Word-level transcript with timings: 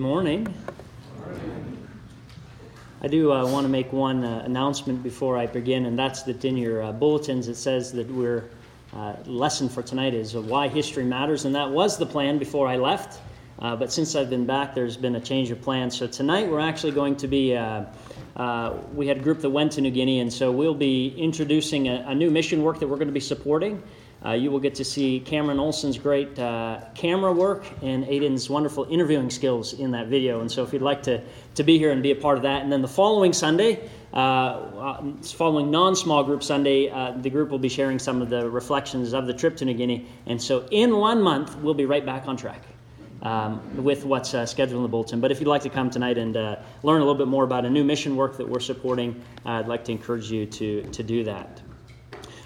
Good 0.00 0.06
morning. 0.06 0.54
I 3.02 3.06
do 3.06 3.32
uh, 3.32 3.46
want 3.46 3.66
to 3.66 3.68
make 3.68 3.92
one 3.92 4.24
uh, 4.24 4.40
announcement 4.46 5.02
before 5.02 5.36
I 5.36 5.44
begin, 5.44 5.84
and 5.84 5.98
that's 5.98 6.22
that 6.22 6.42
in 6.42 6.56
your 6.56 6.82
uh, 6.82 6.90
bulletins 6.90 7.48
it 7.48 7.56
says 7.56 7.92
that 7.92 8.10
we're 8.10 8.48
uh, 8.94 9.16
lesson 9.26 9.68
for 9.68 9.82
tonight 9.82 10.14
is 10.14 10.34
why 10.34 10.68
history 10.68 11.04
matters, 11.04 11.44
and 11.44 11.54
that 11.54 11.70
was 11.70 11.98
the 11.98 12.06
plan 12.06 12.38
before 12.38 12.66
I 12.66 12.76
left. 12.76 13.20
Uh, 13.58 13.76
but 13.76 13.92
since 13.92 14.16
I've 14.16 14.30
been 14.30 14.46
back, 14.46 14.74
there's 14.74 14.96
been 14.96 15.16
a 15.16 15.20
change 15.20 15.50
of 15.50 15.60
plan. 15.60 15.90
So 15.90 16.06
tonight 16.06 16.48
we're 16.48 16.60
actually 16.60 16.92
going 16.92 17.16
to 17.16 17.28
be. 17.28 17.54
Uh, 17.54 17.84
we 18.94 19.06
had 19.06 19.18
a 19.18 19.20
group 19.20 19.42
that 19.42 19.50
went 19.50 19.72
to 19.72 19.82
New 19.82 19.90
Guinea, 19.90 20.20
and 20.20 20.32
so 20.32 20.50
we'll 20.50 20.72
be 20.72 21.08
introducing 21.08 21.88
a, 21.88 22.06
a 22.08 22.14
new 22.14 22.30
mission 22.30 22.62
work 22.62 22.78
that 22.78 22.88
we're 22.88 22.96
going 22.96 23.08
to 23.08 23.12
be 23.12 23.20
supporting. 23.20 23.82
Uh, 24.24 24.32
you 24.32 24.50
will 24.50 24.60
get 24.60 24.74
to 24.74 24.84
see 24.84 25.18
Cameron 25.20 25.58
Olson's 25.58 25.96
great 25.96 26.38
uh, 26.38 26.80
camera 26.94 27.32
work 27.32 27.64
and 27.80 28.04
Aiden's 28.04 28.50
wonderful 28.50 28.84
interviewing 28.90 29.30
skills 29.30 29.72
in 29.72 29.92
that 29.92 30.08
video. 30.08 30.40
And 30.40 30.52
so, 30.52 30.62
if 30.62 30.74
you'd 30.74 30.82
like 30.82 31.02
to, 31.04 31.22
to 31.54 31.62
be 31.62 31.78
here 31.78 31.90
and 31.90 32.02
be 32.02 32.10
a 32.10 32.16
part 32.16 32.36
of 32.36 32.42
that, 32.42 32.62
and 32.62 32.70
then 32.70 32.82
the 32.82 32.88
following 32.88 33.32
Sunday, 33.32 33.88
uh, 34.12 34.16
uh 34.16 35.12
following 35.22 35.70
non 35.70 35.96
small 35.96 36.22
group 36.22 36.42
Sunday, 36.42 36.90
uh, 36.90 37.12
the 37.12 37.30
group 37.30 37.48
will 37.48 37.58
be 37.58 37.70
sharing 37.70 37.98
some 37.98 38.20
of 38.20 38.28
the 38.28 38.48
reflections 38.50 39.14
of 39.14 39.26
the 39.26 39.32
trip 39.32 39.56
to 39.56 39.64
New 39.64 39.74
Guinea. 39.74 40.06
And 40.26 40.40
so, 40.40 40.66
in 40.70 40.96
one 40.98 41.22
month, 41.22 41.56
we'll 41.56 41.74
be 41.74 41.86
right 41.86 42.04
back 42.04 42.28
on 42.28 42.36
track. 42.36 42.62
Um, 43.22 43.84
with 43.84 44.06
what's 44.06 44.32
uh, 44.32 44.46
scheduled 44.46 44.78
in 44.78 44.82
the 44.82 44.88
bulletin. 44.88 45.20
But 45.20 45.30
if 45.30 45.40
you'd 45.40 45.46
like 45.46 45.60
to 45.64 45.68
come 45.68 45.90
tonight 45.90 46.16
and 46.16 46.38
uh, 46.38 46.56
learn 46.82 47.02
a 47.02 47.04
little 47.04 47.18
bit 47.18 47.28
more 47.28 47.44
about 47.44 47.66
a 47.66 47.68
new 47.68 47.84
mission 47.84 48.16
work 48.16 48.38
that 48.38 48.48
we're 48.48 48.60
supporting, 48.60 49.22
uh, 49.44 49.50
I'd 49.50 49.68
like 49.68 49.84
to 49.84 49.92
encourage 49.92 50.30
you 50.30 50.46
to, 50.46 50.84
to 50.84 51.02
do 51.02 51.24
that. 51.24 51.60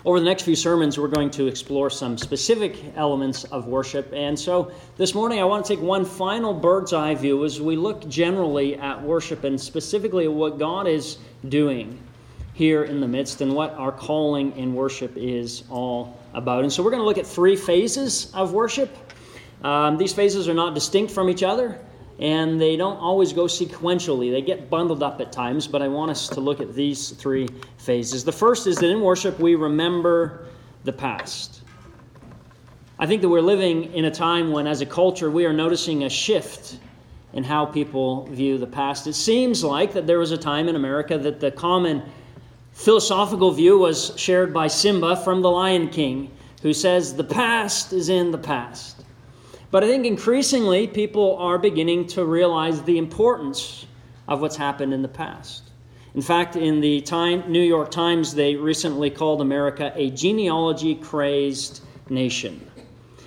Over 0.07 0.21
the 0.21 0.27
next 0.27 0.43
few 0.43 0.55
sermons, 0.55 0.99
we're 0.99 1.09
going 1.09 1.31
to 1.31 1.47
explore 1.47 1.89
some 1.89 2.19
specific 2.19 2.77
elements 2.95 3.45
of 3.45 3.69
worship. 3.69 4.13
And 4.13 4.39
so 4.39 4.71
this 4.99 5.15
morning, 5.15 5.41
I 5.41 5.45
want 5.45 5.65
to 5.65 5.75
take 5.75 5.83
one 5.83 6.05
final 6.05 6.53
bird's 6.53 6.93
eye 6.93 7.15
view 7.15 7.43
as 7.43 7.59
we 7.59 7.75
look 7.75 8.07
generally 8.07 8.77
at 8.77 9.01
worship 9.03 9.45
and 9.45 9.59
specifically 9.59 10.27
at 10.27 10.33
what 10.33 10.59
God 10.59 10.87
is 10.87 11.17
doing 11.49 11.99
here 12.53 12.85
in 12.85 13.01
the 13.01 13.09
midst 13.09 13.41
and 13.41 13.55
what 13.55 13.73
our 13.77 13.91
calling 13.91 14.55
in 14.59 14.75
worship 14.75 15.17
is 15.17 15.65
all 15.71 16.21
about. 16.35 16.65
And 16.65 16.73
so 16.73 16.83
we're 16.83 16.91
going 16.91 17.01
to 17.01 17.07
look 17.07 17.17
at 17.17 17.27
three 17.27 17.57
phases 17.57 18.31
of 18.35 18.53
worship. 18.53 18.95
Um, 19.63 19.97
these 19.97 20.13
phases 20.13 20.51
are 20.51 20.55
not 20.55 20.75
distinct 20.75 21.15
from 21.15 21.31
each 21.31 21.43
other 21.43 21.79
and 22.19 22.61
they 22.61 22.77
don't 22.77 22.97
always 22.99 23.33
go 23.33 23.45
sequentially. 23.45 24.31
They 24.31 24.43
get 24.43 24.71
bundled 24.71 25.03
up 25.03 25.21
at 25.21 25.33
times, 25.33 25.67
but 25.67 25.83
I 25.83 25.89
want 25.89 26.11
us 26.11 26.29
to 26.29 26.41
look 26.41 26.61
at 26.61 26.75
these 26.75 27.11
three 27.11 27.49
phases. 27.79 28.25
The 28.25 28.33
first 28.33 28.67
is 28.67 28.77
that 28.77 28.89
in 28.89 29.01
worship 29.01 29.39
we 29.39 29.57
remember 29.57 30.47
the 30.85 30.93
past. 30.93 31.63
I 32.99 33.07
think 33.07 33.23
that 33.23 33.29
we're 33.29 33.41
living 33.41 33.93
in 33.95 34.05
a 34.05 34.11
time 34.11 34.53
when, 34.53 34.69
as 34.69 34.81
a 34.81 34.87
culture, 34.87 35.31
we 35.31 35.47
are 35.47 35.53
noticing 35.53 36.05
a 36.05 36.11
shift 36.11 36.79
in 37.33 37.43
how 37.43 37.67
people 37.67 38.27
view 38.27 38.59
the 38.59 38.67
past. 38.67 39.09
It 39.09 39.15
seems 39.15 39.65
like 39.65 39.93
that 39.95 40.07
there 40.07 40.21
was 40.21 40.31
a 40.31 40.39
time 40.39 40.69
in 40.69 40.77
America 40.77 41.19
that 41.19 41.41
the 41.41 41.51
common 41.51 42.03
philosophical 42.73 43.51
view 43.51 43.79
was 43.79 44.13
shared 44.17 44.55
by 44.55 44.69
Simba 44.69 45.17
from 45.17 45.43
The 45.43 45.51
Lion 45.51 45.89
King, 45.89 46.31
who 46.63 46.73
says, 46.73 47.15
The 47.15 47.25
past 47.25 47.93
is 47.93 48.09
in 48.09 48.31
the 48.31 48.39
past. 48.39 49.04
But 49.75 49.83
I 49.83 49.89
think 49.89 50.07
increasingly 50.07 50.87
people 50.87 51.37
are 51.39 51.59
beginning 51.59 52.07
to 52.11 52.25
realize 52.25 52.81
the 52.85 52.97
importance 52.97 53.87
of 54.29 54.41
what's 54.41 54.55
happened 54.55 54.95
in 54.95 55.03
the 55.03 55.09
past. 55.09 55.65
In 56.15 56.23
fact, 56.23 56.55
in 56.55 56.81
the 56.81 57.01
time, 57.01 57.51
New 57.51 57.61
York 57.61 57.91
Times, 57.91 58.37
they 58.37 58.55
recently 58.55 59.11
called 59.11 59.41
America 59.41 59.93
a 59.97 60.11
genealogy 60.11 60.95
crazed 60.95 61.81
nation. 62.09 62.65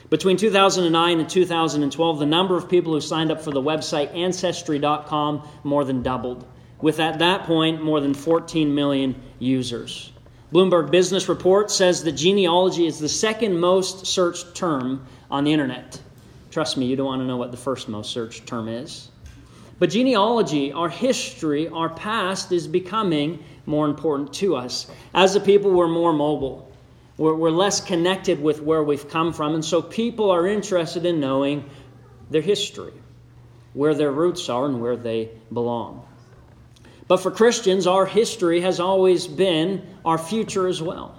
Between 0.09 0.37
2009 0.37 1.19
and 1.19 1.29
2012, 1.29 2.19
the 2.19 2.25
number 2.25 2.55
of 2.55 2.69
people 2.69 2.93
who 2.93 3.01
signed 3.01 3.29
up 3.29 3.41
for 3.41 3.51
the 3.51 3.61
website 3.61 4.15
Ancestry.com 4.15 5.45
more 5.65 5.83
than 5.83 6.01
doubled, 6.01 6.45
with 6.79 7.01
at 7.01 7.19
that 7.19 7.43
point 7.43 7.83
more 7.83 7.99
than 7.99 8.13
14 8.13 8.73
million 8.73 9.21
users. 9.39 10.13
Bloomberg 10.53 10.91
Business 10.91 11.27
Report 11.27 11.69
says 11.69 12.05
that 12.05 12.13
genealogy 12.13 12.87
is 12.87 12.99
the 12.99 13.09
second 13.09 13.59
most 13.59 14.07
searched 14.07 14.55
term 14.55 15.05
on 15.29 15.43
the 15.43 15.51
internet. 15.51 16.01
Trust 16.51 16.77
me, 16.77 16.85
you 16.85 16.95
don't 16.95 17.05
want 17.05 17.21
to 17.21 17.25
know 17.25 17.37
what 17.37 17.51
the 17.51 17.57
first 17.57 17.89
most 17.89 18.11
searched 18.11 18.45
term 18.45 18.67
is. 18.67 19.09
But 19.79 19.91
genealogy, 19.91 20.71
our 20.71 20.89
history, 20.89 21.67
our 21.67 21.89
past 21.89 22.51
is 22.51 22.67
becoming 22.67 23.43
more 23.65 23.85
important 23.85 24.33
to 24.35 24.55
us. 24.55 24.87
As 25.13 25.35
a 25.35 25.39
people, 25.39 25.71
we're 25.71 25.87
more 25.87 26.13
mobile. 26.13 26.71
We're, 27.17 27.35
we're 27.35 27.51
less 27.51 27.81
connected 27.81 28.41
with 28.41 28.61
where 28.61 28.83
we've 28.83 29.07
come 29.09 29.33
from. 29.33 29.53
And 29.53 29.63
so 29.63 29.81
people 29.81 30.31
are 30.31 30.47
interested 30.47 31.05
in 31.05 31.19
knowing 31.19 31.69
their 32.31 32.41
history, 32.41 32.93
where 33.73 33.93
their 33.93 34.11
roots 34.11 34.49
are, 34.49 34.65
and 34.65 34.81
where 34.81 34.95
they 34.95 35.29
belong. 35.53 36.07
But 37.07 37.17
for 37.17 37.31
Christians, 37.31 37.87
our 37.87 38.05
history 38.05 38.61
has 38.61 38.79
always 38.79 39.27
been 39.27 39.85
our 40.03 40.17
future 40.17 40.67
as 40.67 40.81
well. 40.81 41.15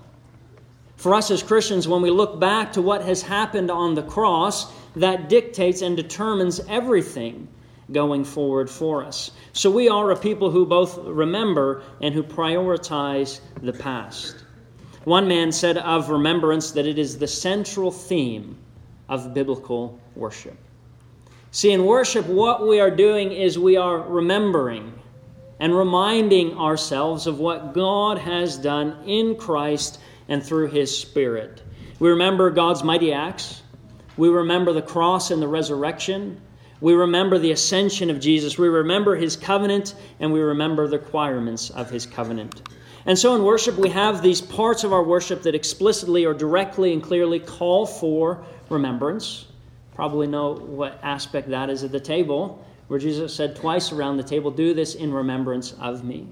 For 0.96 1.14
us 1.14 1.30
as 1.30 1.42
Christians, 1.42 1.86
when 1.86 2.02
we 2.02 2.10
look 2.10 2.40
back 2.40 2.72
to 2.72 2.82
what 2.82 3.02
has 3.02 3.22
happened 3.22 3.70
on 3.70 3.94
the 3.94 4.02
cross, 4.02 4.70
that 4.96 5.28
dictates 5.28 5.82
and 5.82 5.96
determines 5.96 6.60
everything 6.68 7.48
going 7.92 8.24
forward 8.24 8.68
for 8.68 9.04
us. 9.04 9.30
So 9.52 9.70
we 9.70 9.88
are 9.88 10.10
a 10.10 10.16
people 10.16 10.50
who 10.50 10.66
both 10.66 10.98
remember 10.98 11.82
and 12.02 12.14
who 12.14 12.22
prioritize 12.22 13.40
the 13.62 13.72
past. 13.72 14.44
One 15.04 15.26
man 15.26 15.52
said 15.52 15.78
of 15.78 16.10
remembrance 16.10 16.72
that 16.72 16.86
it 16.86 16.98
is 16.98 17.18
the 17.18 17.26
central 17.26 17.90
theme 17.90 18.58
of 19.08 19.32
biblical 19.32 19.98
worship. 20.14 20.56
See, 21.50 21.72
in 21.72 21.86
worship, 21.86 22.26
what 22.26 22.66
we 22.66 22.78
are 22.78 22.90
doing 22.90 23.32
is 23.32 23.58
we 23.58 23.76
are 23.78 24.00
remembering 24.00 24.92
and 25.60 25.74
reminding 25.74 26.58
ourselves 26.58 27.26
of 27.26 27.38
what 27.38 27.72
God 27.72 28.18
has 28.18 28.58
done 28.58 28.96
in 29.06 29.34
Christ 29.34 29.98
and 30.28 30.42
through 30.42 30.68
His 30.68 30.96
Spirit. 30.96 31.62
We 31.98 32.10
remember 32.10 32.50
God's 32.50 32.84
mighty 32.84 33.12
acts. 33.12 33.62
We 34.18 34.28
remember 34.28 34.72
the 34.72 34.82
cross 34.82 35.30
and 35.30 35.40
the 35.40 35.48
resurrection. 35.48 36.40
We 36.80 36.94
remember 36.94 37.38
the 37.38 37.52
ascension 37.52 38.10
of 38.10 38.20
Jesus. 38.20 38.58
We 38.58 38.68
remember 38.68 39.16
his 39.16 39.36
covenant 39.36 39.94
and 40.20 40.32
we 40.32 40.40
remember 40.40 40.88
the 40.88 40.98
requirements 40.98 41.70
of 41.70 41.88
his 41.88 42.04
covenant. 42.04 42.62
And 43.06 43.18
so 43.18 43.36
in 43.36 43.44
worship, 43.44 43.76
we 43.76 43.88
have 43.90 44.20
these 44.20 44.40
parts 44.40 44.84
of 44.84 44.92
our 44.92 45.04
worship 45.04 45.42
that 45.42 45.54
explicitly 45.54 46.26
or 46.26 46.34
directly 46.34 46.92
and 46.92 47.02
clearly 47.02 47.38
call 47.38 47.86
for 47.86 48.44
remembrance. 48.68 49.46
Probably 49.94 50.26
know 50.26 50.52
what 50.52 50.98
aspect 51.02 51.48
that 51.50 51.70
is 51.70 51.84
at 51.84 51.92
the 51.92 52.00
table, 52.00 52.64
where 52.88 52.98
Jesus 52.98 53.34
said 53.34 53.56
twice 53.56 53.92
around 53.92 54.16
the 54.16 54.22
table, 54.22 54.50
Do 54.50 54.74
this 54.74 54.94
in 54.94 55.12
remembrance 55.12 55.72
of 55.80 56.04
me. 56.04 56.26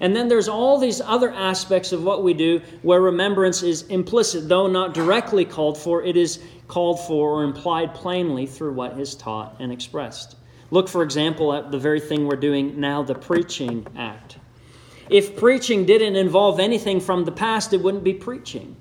And 0.00 0.14
then 0.14 0.28
there's 0.28 0.48
all 0.48 0.78
these 0.78 1.00
other 1.00 1.30
aspects 1.30 1.92
of 1.92 2.02
what 2.02 2.22
we 2.22 2.34
do 2.34 2.60
where 2.82 3.00
remembrance 3.00 3.62
is 3.62 3.82
implicit, 3.82 4.48
though 4.48 4.66
not 4.66 4.94
directly 4.94 5.44
called 5.44 5.78
for, 5.78 6.02
it 6.02 6.16
is 6.16 6.40
called 6.68 7.00
for 7.00 7.40
or 7.40 7.44
implied 7.44 7.94
plainly 7.94 8.46
through 8.46 8.72
what 8.72 8.98
is 8.98 9.14
taught 9.14 9.56
and 9.58 9.72
expressed. 9.72 10.36
Look, 10.70 10.88
for 10.88 11.02
example, 11.02 11.52
at 11.52 11.70
the 11.70 11.78
very 11.78 12.00
thing 12.00 12.26
we're 12.26 12.36
doing 12.36 12.80
now 12.80 13.02
the 13.02 13.14
preaching 13.14 13.86
act. 13.96 14.38
If 15.08 15.36
preaching 15.36 15.84
didn't 15.84 16.16
involve 16.16 16.58
anything 16.58 17.00
from 17.00 17.24
the 17.24 17.32
past, 17.32 17.72
it 17.72 17.80
wouldn't 17.80 18.02
be 18.02 18.14
preaching. 18.14 18.76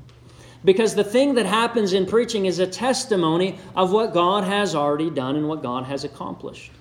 Because 0.63 0.95
the 0.95 1.03
thing 1.03 1.35
that 1.35 1.45
happens 1.45 1.93
in 1.93 2.07
preaching 2.07 2.47
is 2.47 2.57
a 2.57 2.65
testimony 2.65 3.59
of 3.75 3.91
what 3.91 4.13
God 4.13 4.43
has 4.43 4.73
already 4.73 5.11
done 5.11 5.35
and 5.35 5.47
what 5.47 5.61
God 5.61 5.85
has 5.85 6.03
accomplished. 6.03 6.71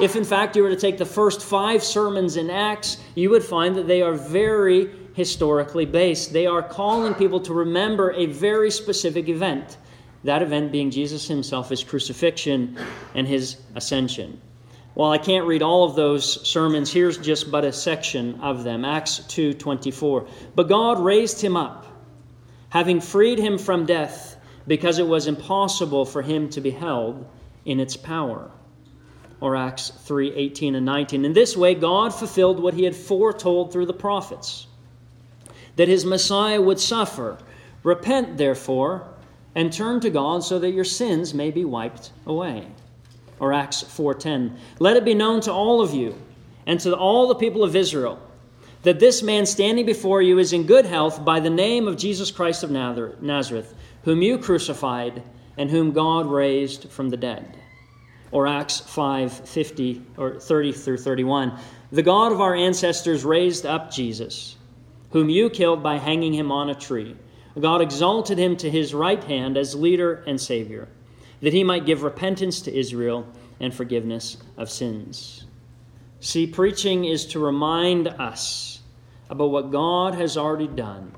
If, 0.00 0.16
in 0.16 0.24
fact, 0.24 0.56
you 0.56 0.62
were 0.62 0.70
to 0.70 0.76
take 0.76 0.98
the 0.98 1.06
first 1.06 1.42
five 1.42 1.82
sermons 1.82 2.36
in 2.36 2.50
Acts, 2.50 2.98
you 3.14 3.30
would 3.30 3.44
find 3.44 3.76
that 3.76 3.86
they 3.86 4.02
are 4.02 4.14
very 4.14 4.90
historically 5.14 5.86
based. 5.86 6.32
They 6.32 6.46
are 6.46 6.62
calling 6.62 7.14
people 7.14 7.40
to 7.40 7.54
remember 7.54 8.12
a 8.12 8.26
very 8.26 8.70
specific 8.70 9.28
event 9.28 9.78
that 10.24 10.42
event 10.42 10.72
being 10.72 10.90
Jesus 10.90 11.28
himself, 11.28 11.68
his 11.68 11.84
crucifixion, 11.84 12.76
and 13.14 13.26
his 13.26 13.56
ascension. 13.74 14.40
While 14.94 15.12
I 15.12 15.18
can't 15.18 15.46
read 15.46 15.62
all 15.62 15.84
of 15.84 15.94
those 15.94 16.46
sermons, 16.46 16.92
here's 16.92 17.18
just 17.18 17.50
but 17.50 17.64
a 17.64 17.72
section 17.72 18.40
of 18.40 18.64
them. 18.64 18.84
Acts 18.84 19.20
2:24. 19.28 20.26
But 20.56 20.68
God 20.68 20.98
raised 20.98 21.40
him 21.40 21.56
up, 21.56 21.86
having 22.70 23.00
freed 23.00 23.38
him 23.38 23.58
from 23.58 23.86
death, 23.86 24.36
because 24.66 24.98
it 24.98 25.06
was 25.06 25.28
impossible 25.28 26.04
for 26.04 26.22
him 26.22 26.48
to 26.50 26.60
be 26.60 26.70
held 26.70 27.24
in 27.64 27.78
its 27.78 27.96
power. 27.96 28.50
Or 29.40 29.54
Acts 29.54 29.92
3:18 30.04 30.74
and 30.74 30.84
19. 30.84 31.24
In 31.24 31.32
this 31.32 31.56
way 31.56 31.74
God 31.74 32.14
fulfilled 32.14 32.60
what 32.60 32.74
he 32.74 32.84
had 32.84 32.96
foretold 32.96 33.72
through 33.72 33.86
the 33.86 33.92
prophets, 33.92 34.66
that 35.76 35.88
his 35.88 36.04
Messiah 36.04 36.60
would 36.60 36.80
suffer. 36.80 37.38
Repent 37.84 38.36
therefore 38.36 39.04
and 39.54 39.72
turn 39.72 40.00
to 40.00 40.10
God 40.10 40.42
so 40.42 40.58
that 40.58 40.72
your 40.72 40.84
sins 40.84 41.32
may 41.32 41.50
be 41.50 41.64
wiped 41.64 42.10
away. 42.26 42.66
Or 43.38 43.52
Acts 43.52 43.82
4:10. 43.82 44.56
Let 44.80 44.96
it 44.96 45.04
be 45.04 45.14
known 45.14 45.40
to 45.42 45.52
all 45.52 45.80
of 45.80 45.94
you 45.94 46.14
and 46.66 46.80
to 46.80 46.96
all 46.96 47.28
the 47.28 47.34
people 47.36 47.62
of 47.62 47.76
Israel 47.76 48.18
that 48.82 49.00
this 49.00 49.22
man 49.22 49.44
standing 49.46 49.84
before 49.84 50.22
you 50.22 50.38
is 50.38 50.52
in 50.52 50.64
good 50.64 50.86
health 50.86 51.24
by 51.24 51.40
the 51.40 51.50
name 51.50 51.88
of 51.88 51.96
Jesus 51.96 52.30
Christ 52.30 52.62
of 52.62 52.70
Nazareth, 52.70 53.74
whom 54.04 54.22
you 54.22 54.38
crucified 54.38 55.22
and 55.56 55.70
whom 55.70 55.92
God 55.92 56.26
raised 56.26 56.88
from 56.88 57.10
the 57.10 57.16
dead. 57.16 57.56
Or 58.30 58.46
Acts 58.46 58.80
5 58.80 59.48
50 59.48 60.02
or 60.16 60.38
30 60.38 60.72
through 60.72 60.98
31. 60.98 61.58
The 61.90 62.02
God 62.02 62.32
of 62.32 62.40
our 62.40 62.54
ancestors 62.54 63.24
raised 63.24 63.64
up 63.64 63.90
Jesus, 63.90 64.56
whom 65.10 65.30
you 65.30 65.48
killed 65.48 65.82
by 65.82 65.96
hanging 65.96 66.34
him 66.34 66.52
on 66.52 66.68
a 66.68 66.74
tree. 66.74 67.16
God 67.58 67.80
exalted 67.80 68.38
him 68.38 68.56
to 68.58 68.70
his 68.70 68.94
right 68.94 69.22
hand 69.24 69.56
as 69.56 69.74
leader 69.74 70.22
and 70.26 70.40
Savior, 70.40 70.88
that 71.40 71.52
he 71.52 71.64
might 71.64 71.86
give 71.86 72.02
repentance 72.02 72.60
to 72.62 72.78
Israel 72.78 73.26
and 73.58 73.74
forgiveness 73.74 74.36
of 74.56 74.70
sins. 74.70 75.44
See, 76.20 76.46
preaching 76.46 77.04
is 77.04 77.26
to 77.26 77.38
remind 77.38 78.08
us 78.08 78.80
about 79.30 79.50
what 79.50 79.70
God 79.70 80.14
has 80.14 80.36
already 80.36 80.68
done 80.68 81.12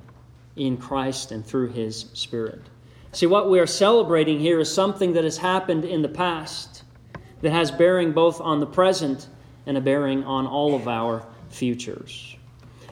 in 0.57 0.77
Christ 0.77 1.33
and 1.33 1.45
through 1.45 1.69
his 1.69 2.07
Spirit. 2.13 2.63
See, 3.13 3.27
what 3.27 3.51
we 3.51 3.59
are 3.61 3.67
celebrating 3.67 4.39
here 4.39 4.61
is 4.61 4.73
something 4.73 5.15
that 5.15 5.25
has 5.25 5.39
happened 5.39 5.85
in 5.85 6.03
the 6.03 6.09
past 6.09 6.80
that 7.43 7.51
has 7.51 7.71
bearing 7.71 8.13
both 8.13 8.41
on 8.41 8.61
the 8.61 8.67
present 8.67 9.29
and 9.67 9.77
a 9.77 9.81
bearing 9.81 10.25
on 10.25 10.47
all 10.47 10.75
of 10.75 10.89
our 10.89 11.25
futures. 11.49 12.37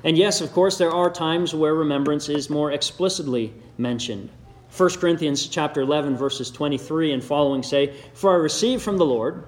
And 0.04 0.16
yes, 0.16 0.40
of 0.40 0.52
course, 0.52 0.78
there 0.78 0.92
are 0.92 1.10
times 1.10 1.54
where 1.54 1.74
remembrance 1.74 2.28
is 2.28 2.48
more 2.48 2.72
explicitly 2.72 3.52
mentioned. 3.76 4.30
1 4.76 4.90
Corinthians 5.00 5.46
chapter 5.46 5.80
11 5.80 6.16
verses 6.16 6.50
23 6.50 7.12
and 7.12 7.24
following 7.24 7.62
say, 7.62 7.94
"For 8.14 8.32
I 8.32 8.36
received 8.36 8.82
from 8.82 8.98
the 8.98 9.06
Lord 9.06 9.44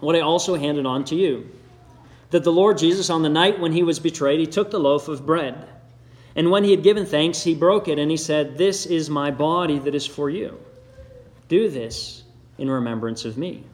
what 0.00 0.16
I 0.16 0.20
also 0.20 0.56
handed 0.56 0.84
on 0.84 1.04
to 1.06 1.14
you, 1.14 1.48
that 2.30 2.44
the 2.44 2.52
Lord 2.52 2.76
Jesus 2.76 3.08
on 3.08 3.22
the 3.22 3.28
night 3.28 3.60
when 3.60 3.72
he 3.72 3.82
was 3.82 3.98
betrayed, 3.98 4.40
he 4.40 4.46
took 4.46 4.70
the 4.70 4.80
loaf 4.80 5.08
of 5.08 5.24
bread, 5.24 5.68
and 6.34 6.50
when 6.50 6.64
he 6.64 6.70
had 6.70 6.82
given 6.82 7.06
thanks, 7.06 7.44
he 7.44 7.54
broke 7.54 7.88
it 7.88 7.98
and 7.98 8.10
he 8.10 8.16
said, 8.16 8.58
"This 8.58 8.84
is 8.84 9.08
my 9.08 9.30
body 9.30 9.78
that 9.78 9.94
is 9.94 10.06
for 10.06 10.28
you. 10.28 10.58
Do 11.48 11.68
this 11.68 12.24
in 12.58 12.68
remembrance 12.68 13.24
of 13.24 13.38
me." 13.38 13.64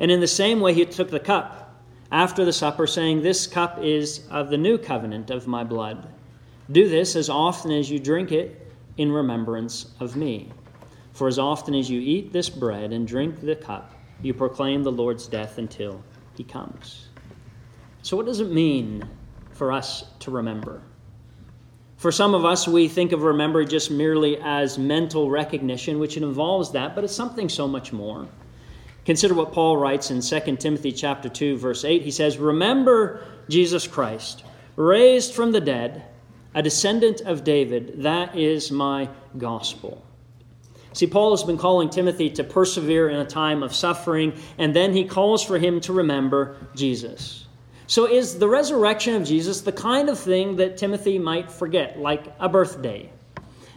And 0.00 0.10
in 0.10 0.20
the 0.20 0.26
same 0.26 0.60
way 0.60 0.74
he 0.74 0.84
took 0.86 1.10
the 1.10 1.20
cup 1.20 1.76
after 2.10 2.44
the 2.44 2.52
supper, 2.52 2.86
saying, 2.86 3.22
This 3.22 3.46
cup 3.46 3.78
is 3.82 4.26
of 4.30 4.50
the 4.50 4.56
new 4.56 4.78
covenant 4.78 5.30
of 5.30 5.46
my 5.46 5.62
blood. 5.62 6.08
Do 6.72 6.88
this 6.88 7.14
as 7.14 7.28
often 7.28 7.70
as 7.70 7.90
you 7.90 7.98
drink 7.98 8.32
it 8.32 8.72
in 8.96 9.12
remembrance 9.12 9.92
of 10.00 10.16
me. 10.16 10.50
For 11.12 11.28
as 11.28 11.38
often 11.38 11.74
as 11.74 11.90
you 11.90 12.00
eat 12.00 12.32
this 12.32 12.48
bread 12.48 12.92
and 12.92 13.06
drink 13.06 13.40
the 13.40 13.56
cup, 13.56 13.94
you 14.22 14.34
proclaim 14.34 14.82
the 14.82 14.92
Lord's 14.92 15.26
death 15.26 15.58
until 15.58 16.02
he 16.36 16.44
comes. 16.44 17.08
So, 18.02 18.16
what 18.16 18.26
does 18.26 18.40
it 18.40 18.50
mean 18.50 19.06
for 19.52 19.72
us 19.72 20.04
to 20.20 20.30
remember? 20.30 20.80
For 21.96 22.10
some 22.10 22.34
of 22.34 22.46
us, 22.46 22.66
we 22.66 22.88
think 22.88 23.12
of 23.12 23.22
remember 23.22 23.62
just 23.64 23.90
merely 23.90 24.38
as 24.42 24.78
mental 24.78 25.28
recognition, 25.28 25.98
which 25.98 26.16
it 26.16 26.22
involves 26.22 26.72
that, 26.72 26.94
but 26.94 27.04
it's 27.04 27.14
something 27.14 27.50
so 27.50 27.68
much 27.68 27.92
more. 27.92 28.26
Consider 29.10 29.34
what 29.34 29.50
Paul 29.50 29.76
writes 29.76 30.12
in 30.12 30.22
2 30.22 30.60
Timothy 30.60 30.92
chapter 30.92 31.28
2 31.28 31.56
verse 31.56 31.84
8. 31.84 32.02
He 32.02 32.12
says, 32.12 32.38
"Remember 32.38 33.24
Jesus 33.48 33.88
Christ, 33.88 34.44
raised 34.76 35.32
from 35.32 35.50
the 35.50 35.60
dead, 35.60 36.04
a 36.54 36.62
descendant 36.62 37.20
of 37.22 37.42
David. 37.42 38.04
That 38.04 38.38
is 38.38 38.70
my 38.70 39.08
gospel." 39.36 40.04
See, 40.92 41.08
Paul 41.08 41.32
has 41.32 41.42
been 41.42 41.58
calling 41.58 41.88
Timothy 41.88 42.30
to 42.30 42.44
persevere 42.44 43.08
in 43.08 43.18
a 43.18 43.24
time 43.24 43.64
of 43.64 43.74
suffering, 43.74 44.32
and 44.58 44.76
then 44.76 44.92
he 44.92 45.02
calls 45.02 45.42
for 45.42 45.58
him 45.58 45.80
to 45.80 45.92
remember 45.92 46.54
Jesus. 46.76 47.46
So, 47.88 48.06
is 48.06 48.38
the 48.38 48.46
resurrection 48.46 49.16
of 49.16 49.24
Jesus 49.24 49.60
the 49.60 49.72
kind 49.72 50.08
of 50.08 50.20
thing 50.20 50.54
that 50.58 50.76
Timothy 50.76 51.18
might 51.18 51.50
forget, 51.50 51.98
like 51.98 52.32
a 52.38 52.48
birthday? 52.48 53.10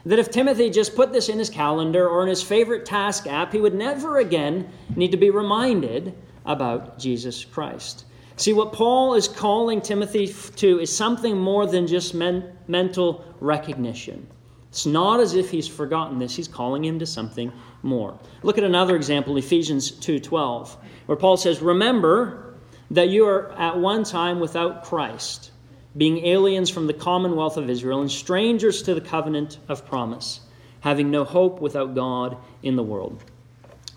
That 0.05 0.19
if 0.19 0.31
Timothy 0.31 0.69
just 0.69 0.95
put 0.95 1.13
this 1.13 1.29
in 1.29 1.39
his 1.39 1.50
calendar 1.50 2.07
or 2.07 2.23
in 2.23 2.29
his 2.29 2.44
favorite 2.44 2.85
task 2.85 3.25
app, 3.27 3.53
he 3.53 3.61
would 3.61 3.73
never 3.73 4.17
again 4.17 4.69
need 4.95 5.11
to 5.11 5.17
be 5.17 5.29
reminded 5.29 6.13
about 6.45 7.00
Jesus 7.00 7.45
Christ. 7.45 8.05
See, 8.35 8.51
what 8.51 8.73
Paul 8.73 9.13
is 9.13 9.27
calling 9.27 9.79
Timothy 9.79 10.27
to 10.27 10.79
is 10.79 10.95
something 10.95 11.38
more 11.38 11.65
than 11.65 11.88
just 11.88 12.13
men- 12.13 12.51
mental 12.67 13.23
recognition. 13.39 14.27
It's 14.69 14.88
not 14.88 15.19
as 15.19 15.35
if 15.35 15.51
he's 15.51 15.67
forgotten 15.67 16.17
this. 16.17 16.35
He's 16.35 16.47
calling 16.47 16.83
him 16.83 16.97
to 16.97 17.05
something 17.05 17.51
more. 17.83 18.17
Look 18.41 18.57
at 18.57 18.63
another 18.63 18.95
example, 18.95 19.38
Ephesians 19.38 19.91
2:12, 19.91 20.75
where 21.05 21.15
Paul 21.15 21.38
says, 21.38 21.61
"Remember 21.61 22.55
that 22.89 23.09
you 23.09 23.25
are 23.25 23.51
at 23.51 23.77
one 23.77 24.03
time 24.03 24.39
without 24.39 24.83
Christ, 24.83 25.51
being 25.95 26.25
aliens 26.25 26.69
from 26.69 26.87
the 26.87 26.93
commonwealth 26.93 27.57
of 27.57 27.69
Israel 27.69 28.01
and 28.01 28.11
strangers 28.11 28.81
to 28.83 28.95
the 28.95 29.01
covenant 29.01 29.59
of 29.69 29.85
promise, 29.85 30.41
having 30.79 31.11
no 31.11 31.23
hope 31.23 31.61
without 31.61 31.93
God 31.93 32.37
in 32.63 32.75
the 32.75 32.83
world. 32.83 33.23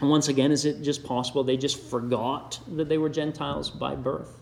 And 0.00 0.10
once 0.10 0.28
again, 0.28 0.52
is 0.52 0.66
it 0.66 0.82
just 0.82 1.04
possible 1.04 1.42
they 1.42 1.56
just 1.56 1.80
forgot 1.80 2.60
that 2.76 2.88
they 2.88 2.98
were 2.98 3.08
Gentiles 3.08 3.70
by 3.70 3.94
birth? 3.94 4.40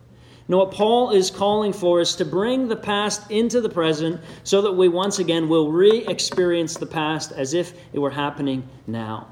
No, 0.48 0.58
what 0.58 0.72
Paul 0.72 1.12
is 1.12 1.30
calling 1.30 1.72
for 1.72 2.00
is 2.00 2.16
to 2.16 2.24
bring 2.24 2.68
the 2.68 2.76
past 2.76 3.30
into 3.30 3.60
the 3.60 3.68
present 3.68 4.20
so 4.42 4.60
that 4.62 4.72
we 4.72 4.88
once 4.88 5.18
again 5.18 5.48
will 5.48 5.70
re 5.70 6.04
experience 6.06 6.76
the 6.76 6.86
past 6.86 7.32
as 7.32 7.54
if 7.54 7.72
it 7.92 7.98
were 7.98 8.10
happening 8.10 8.68
now. 8.86 9.28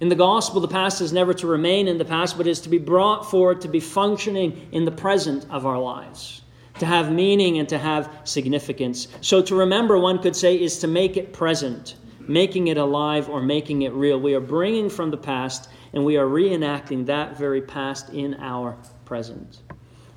In 0.00 0.08
the 0.08 0.14
gospel, 0.14 0.60
the 0.60 0.68
past 0.68 1.00
is 1.00 1.12
never 1.12 1.34
to 1.34 1.46
remain 1.46 1.86
in 1.86 1.98
the 1.98 2.04
past, 2.04 2.36
but 2.36 2.46
is 2.46 2.60
to 2.62 2.68
be 2.68 2.78
brought 2.78 3.30
forward 3.30 3.60
to 3.60 3.68
be 3.68 3.78
functioning 3.78 4.68
in 4.72 4.84
the 4.84 4.90
present 4.90 5.46
of 5.50 5.66
our 5.66 5.78
lives 5.78 6.41
to 6.82 6.86
have 6.86 7.12
meaning 7.12 7.58
and 7.58 7.68
to 7.68 7.78
have 7.78 8.10
significance. 8.24 9.06
So 9.20 9.40
to 9.40 9.54
remember, 9.54 9.96
one 9.98 10.18
could 10.18 10.34
say, 10.34 10.60
is 10.60 10.80
to 10.80 10.88
make 10.88 11.16
it 11.16 11.32
present, 11.32 11.94
making 12.18 12.66
it 12.66 12.76
alive 12.76 13.28
or 13.28 13.40
making 13.40 13.82
it 13.82 13.92
real. 13.92 14.18
We 14.18 14.34
are 14.34 14.40
bringing 14.40 14.90
from 14.90 15.12
the 15.12 15.16
past 15.16 15.68
and 15.92 16.04
we 16.04 16.16
are 16.16 16.26
reenacting 16.26 17.06
that 17.06 17.38
very 17.38 17.62
past 17.62 18.10
in 18.10 18.34
our 18.40 18.76
present. 19.04 19.60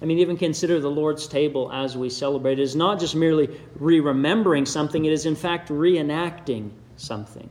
I 0.02 0.06
mean, 0.06 0.18
even 0.18 0.38
consider 0.38 0.80
the 0.80 0.90
Lord's 0.90 1.28
table 1.28 1.72
as 1.72 1.96
we 1.96 2.10
celebrate. 2.10 2.58
It 2.58 2.64
is 2.64 2.76
not 2.76 3.00
just 3.00 3.16
merely 3.16 3.48
re 3.76 4.00
remembering 4.00 4.66
something, 4.66 5.06
it 5.06 5.14
is 5.14 5.28
in 5.28 5.36
fact 5.36 5.70
reenacting 5.70 6.72
something. 6.98 7.48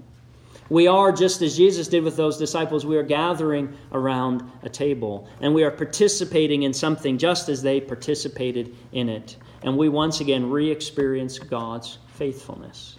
We 0.71 0.87
are, 0.87 1.13
just 1.13 1.43
as 1.43 1.57
Jesus 1.57 1.89
did 1.89 2.05
with 2.05 2.17
those 2.17 2.39
disciples, 2.39 2.87
we 2.87 2.97
are 2.97 3.03
gathering 3.03 3.77
around 3.93 4.51
a 4.63 4.69
table 4.69 5.29
and 5.41 5.55
we 5.55 5.63
are 5.63 5.71
participating 5.71 6.63
in 6.63 6.73
something 6.73 7.19
just 7.19 7.49
as 7.49 7.63
they 7.63 7.81
participated 7.81 8.75
in 8.93 9.09
it. 9.09 9.37
And 9.63 9.77
we 9.77 9.89
once 9.89 10.21
again 10.21 10.51
re 10.51 10.71
experience 10.71 11.39
God's 11.39 11.99
faithfulness. 12.15 12.97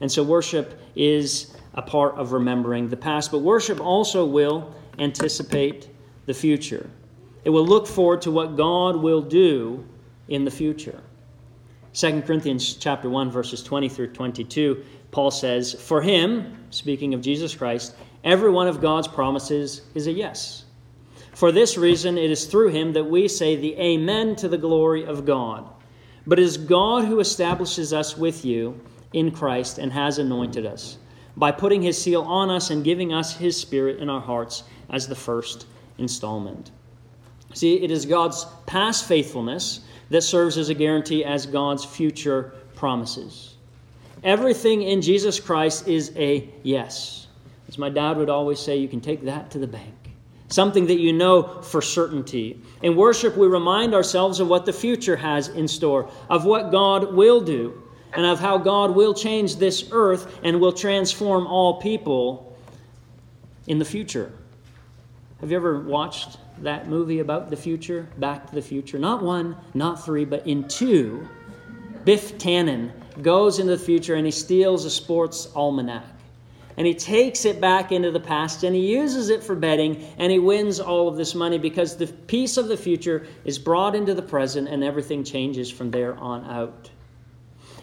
And 0.00 0.10
so 0.10 0.22
worship 0.22 0.80
is 0.96 1.56
a 1.74 1.82
part 1.82 2.14
of 2.16 2.32
remembering 2.32 2.88
the 2.88 2.96
past, 2.96 3.30
but 3.30 3.38
worship 3.38 3.80
also 3.80 4.24
will 4.24 4.74
anticipate 4.98 5.88
the 6.26 6.34
future. 6.34 6.88
It 7.44 7.50
will 7.50 7.66
look 7.66 7.86
forward 7.86 8.22
to 8.22 8.30
what 8.30 8.56
God 8.56 8.96
will 8.96 9.22
do 9.22 9.84
in 10.28 10.44
the 10.44 10.50
future. 10.50 11.00
2 11.94 12.22
Corinthians 12.22 12.74
chapter 12.74 13.08
1 13.08 13.30
verses 13.30 13.62
20 13.62 13.88
through 13.88 14.12
22 14.12 14.84
Paul 15.10 15.30
says, 15.30 15.74
For 15.74 16.02
him, 16.02 16.64
speaking 16.70 17.14
of 17.14 17.20
Jesus 17.20 17.54
Christ, 17.54 17.94
every 18.24 18.50
one 18.50 18.68
of 18.68 18.80
God's 18.80 19.08
promises 19.08 19.82
is 19.94 20.06
a 20.06 20.12
yes. 20.12 20.64
For 21.34 21.52
this 21.52 21.78
reason, 21.78 22.18
it 22.18 22.30
is 22.30 22.46
through 22.46 22.68
him 22.70 22.92
that 22.94 23.04
we 23.04 23.28
say 23.28 23.56
the 23.56 23.78
Amen 23.78 24.36
to 24.36 24.48
the 24.48 24.58
glory 24.58 25.04
of 25.04 25.24
God. 25.24 25.68
But 26.26 26.38
it 26.38 26.42
is 26.42 26.58
God 26.58 27.04
who 27.04 27.20
establishes 27.20 27.92
us 27.92 28.16
with 28.16 28.44
you 28.44 28.80
in 29.12 29.30
Christ 29.30 29.78
and 29.78 29.92
has 29.92 30.18
anointed 30.18 30.66
us 30.66 30.98
by 31.36 31.52
putting 31.52 31.82
his 31.82 31.96
seal 31.96 32.22
on 32.22 32.50
us 32.50 32.70
and 32.70 32.84
giving 32.84 33.12
us 33.12 33.36
his 33.36 33.56
spirit 33.56 33.98
in 33.98 34.10
our 34.10 34.20
hearts 34.20 34.64
as 34.90 35.06
the 35.06 35.14
first 35.14 35.66
installment. 35.96 36.72
See, 37.54 37.80
it 37.80 37.90
is 37.90 38.04
God's 38.04 38.44
past 38.66 39.06
faithfulness 39.06 39.80
that 40.10 40.22
serves 40.22 40.58
as 40.58 40.68
a 40.68 40.74
guarantee 40.74 41.24
as 41.24 41.46
God's 41.46 41.84
future 41.84 42.54
promises. 42.74 43.54
Everything 44.22 44.82
in 44.82 45.00
Jesus 45.00 45.38
Christ 45.38 45.86
is 45.86 46.12
a 46.16 46.48
yes. 46.62 47.26
As 47.68 47.78
my 47.78 47.88
dad 47.88 48.16
would 48.16 48.30
always 48.30 48.58
say, 48.58 48.76
you 48.76 48.88
can 48.88 49.00
take 49.00 49.24
that 49.24 49.50
to 49.52 49.58
the 49.58 49.66
bank. 49.66 49.94
Something 50.48 50.86
that 50.86 50.98
you 50.98 51.12
know 51.12 51.60
for 51.60 51.82
certainty. 51.82 52.60
In 52.82 52.96
worship, 52.96 53.36
we 53.36 53.46
remind 53.46 53.94
ourselves 53.94 54.40
of 54.40 54.48
what 54.48 54.64
the 54.64 54.72
future 54.72 55.16
has 55.16 55.48
in 55.48 55.68
store, 55.68 56.10
of 56.30 56.46
what 56.46 56.70
God 56.70 57.12
will 57.12 57.40
do, 57.42 57.82
and 58.14 58.24
of 58.24 58.40
how 58.40 58.56
God 58.56 58.94
will 58.94 59.12
change 59.12 59.56
this 59.56 59.88
earth 59.92 60.40
and 60.42 60.60
will 60.60 60.72
transform 60.72 61.46
all 61.46 61.80
people 61.80 62.56
in 63.66 63.78
the 63.78 63.84
future. 63.84 64.32
Have 65.40 65.50
you 65.50 65.56
ever 65.56 65.80
watched 65.80 66.38
that 66.62 66.88
movie 66.88 67.20
about 67.20 67.50
the 67.50 67.56
future, 67.56 68.08
Back 68.16 68.48
to 68.48 68.54
the 68.54 68.62
Future? 68.62 68.98
Not 68.98 69.22
one, 69.22 69.56
not 69.74 70.02
three, 70.02 70.24
but 70.24 70.46
in 70.46 70.66
two. 70.66 71.28
Biff 72.04 72.38
Tannen 72.38 72.90
goes 73.22 73.58
into 73.58 73.76
the 73.76 73.82
future 73.82 74.14
and 74.14 74.26
he 74.26 74.32
steals 74.32 74.84
a 74.84 74.90
sports 74.90 75.48
almanac. 75.54 76.04
And 76.76 76.86
he 76.86 76.94
takes 76.94 77.44
it 77.44 77.60
back 77.60 77.90
into 77.90 78.12
the 78.12 78.20
past 78.20 78.62
and 78.62 78.74
he 78.74 78.92
uses 78.94 79.30
it 79.30 79.42
for 79.42 79.56
betting 79.56 80.04
and 80.16 80.30
he 80.30 80.38
wins 80.38 80.78
all 80.78 81.08
of 81.08 81.16
this 81.16 81.34
money 81.34 81.58
because 81.58 81.96
the 81.96 82.06
piece 82.06 82.56
of 82.56 82.68
the 82.68 82.76
future 82.76 83.26
is 83.44 83.58
brought 83.58 83.96
into 83.96 84.14
the 84.14 84.22
present 84.22 84.68
and 84.68 84.84
everything 84.84 85.24
changes 85.24 85.70
from 85.70 85.90
there 85.90 86.16
on 86.16 86.44
out. 86.44 86.90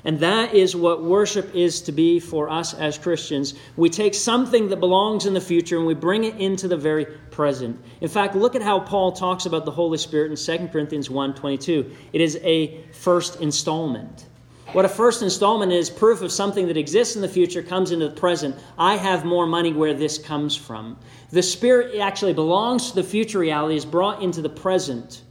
And 0.05 0.19
that 0.19 0.53
is 0.53 0.75
what 0.75 1.03
worship 1.03 1.53
is 1.55 1.81
to 1.81 1.91
be 1.91 2.19
for 2.19 2.47
us 2.47 2.75
as 2.75 2.97
Christians. 2.97 3.55
We 3.75 3.89
take 3.89 4.13
something 4.13 4.69
that 4.69 4.79
belongs 4.79 5.25
in 5.25 5.33
the 5.33 5.41
future 5.41 5.77
and 5.77 5.87
we 5.87 5.95
bring 5.95 6.23
it 6.23 6.35
into 6.35 6.67
the 6.67 6.77
very 6.77 7.05
present. 7.05 7.83
In 8.01 8.07
fact, 8.07 8.35
look 8.35 8.55
at 8.55 8.61
how 8.61 8.79
Paul 8.79 9.13
talks 9.13 9.47
about 9.47 9.65
the 9.65 9.71
Holy 9.71 9.97
Spirit 9.97 10.29
in 10.29 10.37
2 10.37 10.71
Corinthians 10.71 11.09
1:22. 11.09 11.91
It 12.13 12.21
is 12.21 12.39
a 12.43 12.81
first 12.91 13.41
installment. 13.41 14.25
What 14.73 14.83
a 14.85 14.89
first 14.89 15.21
installment 15.21 15.71
is 15.71 15.89
proof 15.89 16.21
of 16.21 16.31
something 16.31 16.67
that 16.67 16.75
exists 16.75 17.15
in 17.15 17.21
the 17.21 17.29
future 17.29 17.63
comes 17.63 17.91
into 17.91 18.09
the 18.09 18.15
present. 18.15 18.55
I 18.77 18.97
have 18.97 19.23
more 19.23 19.45
money 19.45 19.71
where 19.71 19.93
this 19.93 20.17
comes 20.17 20.55
from. 20.55 20.97
The 21.31 21.43
Spirit 21.43 21.99
actually 21.99 22.33
belongs 22.33 22.89
to 22.89 22.95
the 22.95 23.03
future 23.03 23.39
reality, 23.39 23.75
is 23.75 23.85
brought 23.85 24.21
into 24.21 24.41
the 24.41 24.49
present 24.49 25.21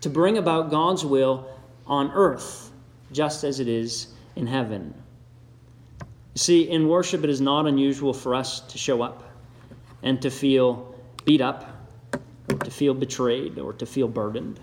to 0.00 0.10
bring 0.10 0.38
about 0.38 0.70
God's 0.70 1.04
will 1.04 1.48
on 1.86 2.10
earth 2.12 2.72
just 3.12 3.44
as 3.44 3.60
it 3.60 3.68
is 3.68 4.08
in 4.36 4.46
heaven. 4.46 4.92
See, 6.34 6.68
in 6.68 6.88
worship, 6.88 7.22
it 7.22 7.30
is 7.30 7.40
not 7.40 7.66
unusual 7.66 8.12
for 8.12 8.34
us 8.34 8.60
to 8.60 8.76
show 8.76 9.02
up 9.02 9.22
and 10.02 10.20
to 10.20 10.30
feel 10.30 10.94
beat 11.24 11.40
up, 11.40 11.88
to 12.48 12.70
feel 12.70 12.92
betrayed, 12.92 13.58
or 13.58 13.72
to 13.72 13.86
feel 13.86 14.08
burdened. 14.08 14.60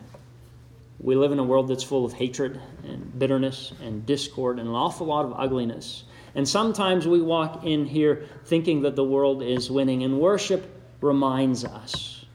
We 1.01 1.15
live 1.15 1.31
in 1.31 1.39
a 1.39 1.43
world 1.43 1.67
that's 1.67 1.83
full 1.83 2.05
of 2.05 2.13
hatred 2.13 2.61
and 2.83 3.17
bitterness 3.17 3.73
and 3.81 4.05
discord 4.05 4.59
and 4.59 4.67
an 4.67 4.75
awful 4.75 5.07
lot 5.07 5.25
of 5.25 5.33
ugliness. 5.35 6.03
And 6.35 6.47
sometimes 6.47 7.07
we 7.07 7.21
walk 7.21 7.65
in 7.65 7.85
here 7.85 8.27
thinking 8.45 8.83
that 8.83 8.95
the 8.95 9.03
world 9.03 9.41
is 9.43 9.69
winning, 9.69 10.03
and 10.03 10.19
worship 10.19 10.69
reminds 11.01 11.65
us 11.65 12.25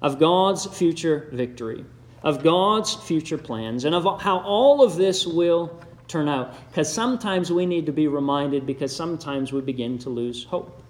of 0.00 0.18
God's 0.18 0.66
future 0.66 1.28
victory 1.32 1.84
of 2.22 2.42
God's 2.42 2.94
future 2.94 3.38
plans 3.38 3.84
and 3.84 3.94
of 3.94 4.20
how 4.20 4.40
all 4.40 4.82
of 4.82 4.96
this 4.96 5.26
will 5.26 5.80
turn 6.08 6.28
out. 6.28 6.54
Because 6.68 6.92
sometimes 6.92 7.50
we 7.50 7.66
need 7.66 7.86
to 7.86 7.92
be 7.92 8.08
reminded 8.08 8.66
because 8.66 8.94
sometimes 8.94 9.52
we 9.52 9.60
begin 9.60 9.98
to 9.98 10.10
lose 10.10 10.44
hope. 10.44 10.82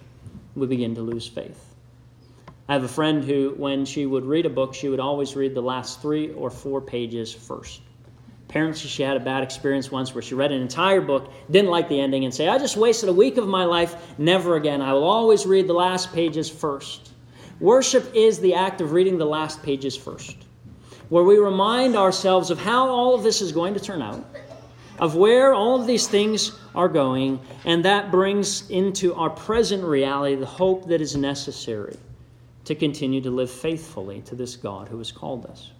We 0.54 0.66
begin 0.66 0.94
to 0.96 1.02
lose 1.02 1.26
faith. 1.26 1.71
I 2.72 2.76
have 2.76 2.84
a 2.84 2.88
friend 2.88 3.22
who, 3.22 3.52
when 3.58 3.84
she 3.84 4.06
would 4.06 4.24
read 4.24 4.46
a 4.46 4.48
book, 4.48 4.72
she 4.72 4.88
would 4.88 4.98
always 4.98 5.36
read 5.36 5.54
the 5.54 5.60
last 5.60 6.00
three 6.00 6.32
or 6.32 6.48
four 6.48 6.80
pages 6.80 7.30
first. 7.30 7.82
Apparently, 8.48 8.88
she 8.88 9.02
had 9.02 9.14
a 9.14 9.20
bad 9.20 9.42
experience 9.42 9.90
once 9.90 10.14
where 10.14 10.22
she 10.22 10.34
read 10.34 10.52
an 10.52 10.62
entire 10.62 11.02
book, 11.02 11.30
didn't 11.50 11.70
like 11.70 11.90
the 11.90 12.00
ending, 12.00 12.24
and 12.24 12.32
say, 12.32 12.48
I 12.48 12.56
just 12.56 12.78
wasted 12.78 13.10
a 13.10 13.12
week 13.12 13.36
of 13.36 13.46
my 13.46 13.66
life, 13.66 13.94
never 14.16 14.56
again. 14.56 14.80
I 14.80 14.94
will 14.94 15.04
always 15.04 15.44
read 15.44 15.66
the 15.66 15.74
last 15.74 16.14
pages 16.14 16.48
first. 16.48 17.12
Worship 17.60 18.10
is 18.14 18.40
the 18.40 18.54
act 18.54 18.80
of 18.80 18.92
reading 18.92 19.18
the 19.18 19.26
last 19.26 19.62
pages 19.62 19.94
first 19.94 20.38
where 21.10 21.24
we 21.24 21.36
remind 21.36 21.94
ourselves 21.94 22.50
of 22.50 22.58
how 22.58 22.88
all 22.88 23.14
of 23.14 23.22
this 23.22 23.42
is 23.42 23.52
going 23.52 23.74
to 23.74 23.80
turn 23.80 24.00
out, 24.00 24.24
of 24.98 25.14
where 25.14 25.52
all 25.52 25.78
of 25.78 25.86
these 25.86 26.06
things 26.06 26.58
are 26.74 26.88
going, 26.88 27.38
and 27.66 27.84
that 27.84 28.10
brings 28.10 28.70
into 28.70 29.12
our 29.12 29.28
present 29.28 29.84
reality 29.84 30.36
the 30.36 30.46
hope 30.46 30.88
that 30.88 31.02
is 31.02 31.14
necessary 31.14 31.98
to 32.64 32.74
continue 32.74 33.20
to 33.20 33.30
live 33.30 33.50
faithfully 33.50 34.20
to 34.22 34.34
this 34.34 34.56
God 34.56 34.88
who 34.88 34.98
has 34.98 35.12
called 35.12 35.46
us. 35.46 35.70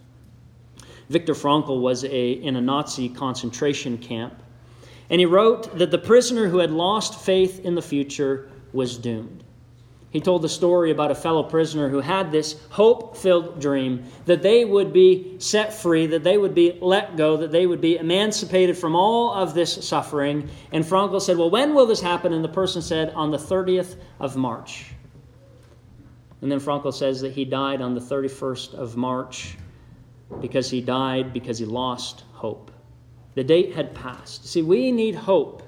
Viktor 1.09 1.35
Frankl 1.35 1.81
was 1.81 2.05
a, 2.05 2.33
in 2.33 2.57
a 2.57 2.61
Nazi 2.61 3.09
concentration 3.09 3.99
camp, 3.99 4.35
and 5.11 5.21
he 5.21 5.27
wrote 5.27 5.77
that 5.79 5.91
the 5.91 5.99
prisoner 5.99 6.49
who 6.49 6.59
had 6.59 6.71
lost 6.71 7.21
faith 7.21 7.65
in 7.65 7.75
the 7.75 7.83
future 7.83 8.51
was 8.73 8.97
doomed. 8.97 9.45
He 10.13 10.21
told 10.21 10.43
the 10.43 10.49
story 10.49 10.91
about 10.91 11.11
a 11.11 11.15
fellow 11.15 11.43
prisoner 11.43 11.89
who 11.89 12.01
had 12.01 12.31
this 12.31 12.61
hope 12.69 13.17
filled 13.17 13.61
dream 13.61 14.05
that 14.27 14.43
they 14.43 14.63
would 14.63 14.93
be 14.93 15.37
set 15.39 15.73
free, 15.73 16.07
that 16.09 16.23
they 16.23 16.37
would 16.37 16.55
be 16.55 16.79
let 16.83 17.17
go, 17.17 17.39
that 17.39 17.51
they 17.51 17.67
would 17.67 17.81
be 17.81 17.97
emancipated 17.97 18.77
from 18.77 18.95
all 18.95 19.33
of 19.33 19.55
this 19.55 19.87
suffering. 19.87 20.51
And 20.71 20.85
Frankl 20.85 21.21
said, 21.21 21.39
Well, 21.39 21.49
when 21.49 21.75
will 21.75 21.87
this 21.87 22.03
happen? 22.03 22.35
And 22.35 22.45
the 22.45 22.51
person 22.51 22.83
said, 22.83 23.11
On 23.15 23.31
the 23.31 23.39
30th 23.39 23.97
of 24.21 24.37
March. 24.37 24.93
And 26.43 26.51
then 26.51 26.61
Frankl 26.61 26.93
says 26.93 27.21
that 27.21 27.33
he 27.33 27.45
died 27.45 27.81
on 27.81 27.95
the 27.95 28.01
31st 28.01 28.75
of 28.75 28.97
March 28.97 29.57
because 30.41 30.69
he 30.69 30.81
died 30.81 31.33
because 31.33 31.59
he 31.59 31.65
lost 31.65 32.25
hope. 32.33 32.71
The 33.35 33.45
date 33.45 33.75
had 33.75 33.95
passed. 33.95 34.47
See, 34.47 34.61
we 34.61 34.93
need 34.93 35.15
hope 35.15 35.63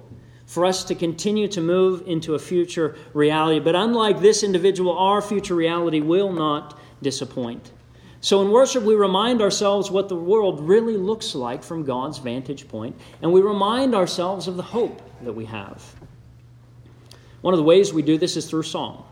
for 0.46 0.64
us 0.66 0.84
to 0.84 0.94
continue 0.94 1.48
to 1.48 1.60
move 1.60 2.02
into 2.06 2.34
a 2.34 2.38
future 2.38 2.96
reality. 3.14 3.60
But 3.60 3.74
unlike 3.74 4.20
this 4.20 4.42
individual, 4.42 4.98
our 4.98 5.22
future 5.22 5.54
reality 5.54 6.00
will 6.00 6.32
not 6.32 6.78
disappoint. 7.02 7.70
So 8.20 8.42
in 8.42 8.50
worship, 8.50 8.82
we 8.82 8.94
remind 8.94 9.42
ourselves 9.42 9.90
what 9.90 10.08
the 10.08 10.16
world 10.16 10.60
really 10.60 10.96
looks 10.96 11.34
like 11.34 11.62
from 11.62 11.84
God's 11.84 12.18
vantage 12.18 12.66
point, 12.68 12.98
and 13.20 13.32
we 13.32 13.42
remind 13.42 13.94
ourselves 13.94 14.48
of 14.48 14.56
the 14.56 14.62
hope 14.62 15.02
that 15.22 15.32
we 15.32 15.44
have. 15.44 15.94
One 17.42 17.52
of 17.52 17.58
the 17.58 17.64
ways 17.64 17.92
we 17.92 18.02
do 18.02 18.16
this 18.16 18.36
is 18.36 18.48
through 18.48 18.62
song. 18.62 19.04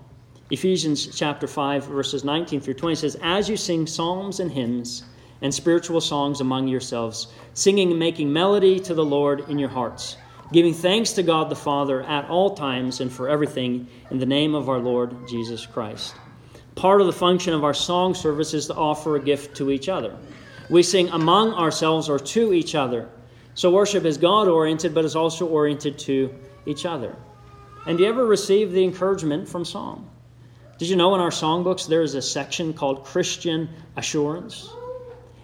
Ephesians 0.53 1.09
chapter 1.09 1.49
5, 1.49 1.87
verses 1.87 2.23
19 2.23 2.61
through 2.61 2.75
20 2.75 2.95
says, 2.95 3.17
As 3.21 3.49
you 3.49 3.57
sing 3.57 3.87
psalms 3.87 4.39
and 4.39 4.53
hymns 4.53 5.03
and 5.41 5.53
spiritual 5.53 6.01
songs 6.01 6.41
among 6.41 6.69
yourselves, 6.69 7.27
singing 7.55 7.91
and 7.91 7.99
making 7.99 8.33
melody 8.33 8.79
to 8.79 8.95
the 8.95 9.05
Lord 9.05 9.49
in 9.49 9.59
your 9.59 9.71
hearts 9.71 10.17
giving 10.53 10.75
thanks 10.75 11.13
to 11.13 11.23
God 11.23 11.49
the 11.49 11.57
Father 11.57 12.03
at 12.03 12.29
all 12.29 12.55
times 12.55 13.01
and 13.01 13.11
for 13.11 13.29
everything 13.29 13.89
in 14.11 14.19
the 14.19 14.27
name 14.27 14.55
of 14.55 14.69
our 14.69 14.79
Lord 14.79 15.27
Jesus 15.27 15.65
Christ. 15.65 16.15
Part 16.75 17.01
of 17.01 17.07
the 17.07 17.13
function 17.13 17.55
of 17.55 17.65
our 17.65 17.75
song 17.75 18.15
service 18.15 18.53
is 18.53 18.67
to 18.67 18.75
offer 18.75 19.17
a 19.17 19.21
gift 19.21 19.57
to 19.57 19.71
each 19.71 19.89
other. 19.89 20.15
We 20.69 20.83
sing 20.83 21.09
among 21.09 21.55
ourselves 21.55 22.09
or 22.09 22.19
to 22.19 22.53
each 22.53 22.75
other. 22.75 23.09
So 23.55 23.71
worship 23.71 24.05
is 24.05 24.19
God 24.19 24.47
oriented, 24.47 24.95
but 24.95 25.05
is 25.05 25.17
also 25.17 25.47
oriented 25.47 25.99
to 26.01 26.35
each 26.67 26.85
other. 26.85 27.17
And 27.87 27.97
do 27.97 28.05
you 28.05 28.11
ever 28.11 28.27
receive 28.27 28.73
the 28.73 28.85
encouragement 28.85 29.49
from 29.49 29.65
song? 29.65 30.12
Did 30.79 30.89
you 30.89 30.97
know 30.97 31.15
in 31.15 31.21
our 31.21 31.31
songbooks 31.31 31.87
there 31.87 32.03
is 32.03 32.15
a 32.15 32.23
section 32.23 32.73
called 32.73 33.05
Christian 33.05 33.69
Assurance? 33.97 34.69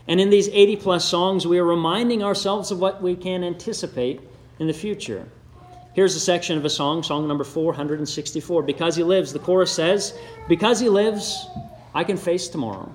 And 0.08 0.20
in 0.20 0.30
these 0.30 0.48
80 0.48 0.76
plus 0.76 1.04
songs, 1.04 1.46
we 1.46 1.58
are 1.58 1.64
reminding 1.64 2.22
ourselves 2.22 2.70
of 2.70 2.80
what 2.80 3.02
we 3.02 3.14
can 3.14 3.44
anticipate 3.44 4.20
in 4.58 4.66
the 4.66 4.72
future. 4.72 5.28
Here's 5.92 6.16
a 6.16 6.20
section 6.20 6.56
of 6.56 6.64
a 6.64 6.70
song, 6.70 7.02
song 7.02 7.28
number 7.28 7.44
464. 7.44 8.62
Because 8.62 8.96
he 8.96 9.02
lives, 9.02 9.32
the 9.32 9.38
chorus 9.38 9.70
says, 9.70 10.16
Because 10.48 10.80
he 10.80 10.88
lives, 10.88 11.46
I 11.94 12.04
can 12.04 12.16
face 12.16 12.48
tomorrow. 12.48 12.94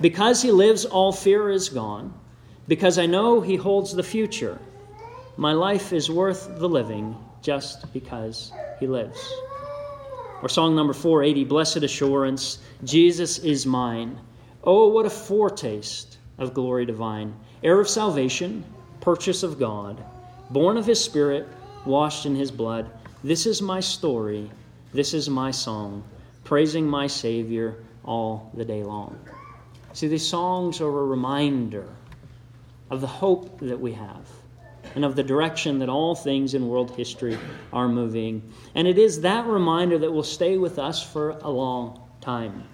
Because 0.00 0.42
he 0.42 0.50
lives, 0.50 0.84
all 0.84 1.12
fear 1.12 1.50
is 1.50 1.68
gone. 1.68 2.12
Because 2.68 2.98
I 2.98 3.06
know 3.06 3.40
he 3.40 3.56
holds 3.56 3.94
the 3.94 4.02
future. 4.02 4.58
My 5.36 5.52
life 5.52 5.92
is 5.92 6.10
worth 6.10 6.58
the 6.58 6.68
living 6.68 7.16
just 7.42 7.92
because 7.92 8.52
he 8.78 8.86
lives. 8.86 9.32
Or 10.42 10.48
song 10.48 10.74
number 10.74 10.92
480, 10.92 11.44
Blessed 11.44 11.78
Assurance, 11.78 12.58
Jesus 12.84 13.38
is 13.38 13.66
mine. 13.66 14.18
Oh, 14.64 14.88
what 14.88 15.06
a 15.06 15.10
foretaste 15.10 16.18
of 16.38 16.54
glory 16.54 16.86
divine. 16.86 17.34
Heir 17.62 17.80
of 17.80 17.88
salvation, 17.88 18.64
purchase 19.00 19.42
of 19.42 19.58
God 19.58 20.02
born 20.50 20.76
of 20.76 20.84
his 20.86 21.02
spirit, 21.02 21.46
washed 21.84 22.26
in 22.26 22.34
his 22.34 22.50
blood. 22.50 22.90
This 23.22 23.46
is 23.46 23.62
my 23.62 23.80
story. 23.80 24.50
This 24.92 25.14
is 25.14 25.30
my 25.30 25.50
song, 25.50 26.02
praising 26.44 26.86
my 26.86 27.06
Savior 27.06 27.76
all 28.04 28.50
the 28.54 28.64
day 28.64 28.82
long. 28.82 29.18
See, 29.92 30.08
these 30.08 30.26
songs 30.26 30.80
are 30.80 30.88
a 30.88 31.06
reminder 31.06 31.88
of 32.90 33.00
the 33.00 33.06
hope 33.06 33.60
that 33.60 33.80
we 33.80 33.92
have 33.92 34.26
and 34.94 35.04
of 35.04 35.16
the 35.16 35.22
direction 35.22 35.78
that 35.78 35.88
all 35.88 36.14
things 36.14 36.54
in 36.54 36.68
world 36.68 36.94
history 36.96 37.38
are 37.72 37.88
moving. 37.88 38.42
And 38.74 38.88
it 38.88 38.98
is 38.98 39.20
that 39.22 39.46
reminder 39.46 39.98
that 39.98 40.10
will 40.10 40.22
stay 40.22 40.56
with 40.58 40.78
us 40.78 41.02
for 41.02 41.30
a 41.42 41.50
long 41.50 42.00
time. 42.20 42.64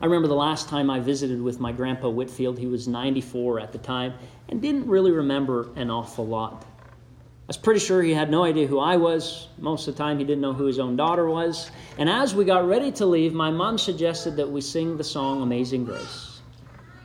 I 0.00 0.06
remember 0.06 0.28
the 0.28 0.34
last 0.34 0.68
time 0.68 0.90
I 0.90 1.00
visited 1.00 1.40
with 1.40 1.60
my 1.60 1.72
grandpa 1.72 2.08
Whitfield. 2.08 2.58
He 2.58 2.66
was 2.66 2.88
94 2.88 3.60
at 3.60 3.72
the 3.72 3.78
time 3.78 4.14
and 4.48 4.60
didn't 4.60 4.86
really 4.86 5.12
remember 5.12 5.70
an 5.76 5.90
awful 5.90 6.26
lot. 6.26 6.64
I 6.64 7.46
was 7.48 7.56
pretty 7.56 7.80
sure 7.80 8.02
he 8.02 8.14
had 8.14 8.30
no 8.30 8.44
idea 8.44 8.66
who 8.66 8.78
I 8.78 8.96
was. 8.96 9.48
Most 9.58 9.88
of 9.88 9.94
the 9.94 9.98
time, 9.98 10.18
he 10.18 10.24
didn't 10.24 10.40
know 10.40 10.52
who 10.52 10.66
his 10.66 10.78
own 10.78 10.96
daughter 10.96 11.28
was. 11.28 11.70
And 11.98 12.08
as 12.08 12.34
we 12.34 12.44
got 12.44 12.66
ready 12.66 12.92
to 12.92 13.06
leave, 13.06 13.34
my 13.34 13.50
mom 13.50 13.78
suggested 13.78 14.36
that 14.36 14.50
we 14.50 14.60
sing 14.60 14.96
the 14.96 15.04
song 15.04 15.42
Amazing 15.42 15.84
Grace. 15.84 16.31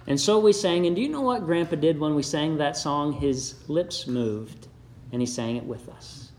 And 0.07 0.19
so 0.19 0.39
we 0.39 0.53
sang, 0.53 0.85
and 0.85 0.95
do 0.95 1.01
you 1.01 1.09
know 1.09 1.21
what 1.21 1.45
Grandpa 1.45 1.75
did 1.75 1.99
when 1.99 2.15
we 2.15 2.23
sang 2.23 2.57
that 2.57 2.77
song? 2.77 3.13
His 3.13 3.55
lips 3.67 4.07
moved, 4.07 4.67
and 5.11 5.21
he 5.21 5.25
sang 5.25 5.57
it 5.57 5.65
with 5.65 5.89
us. 5.89 6.31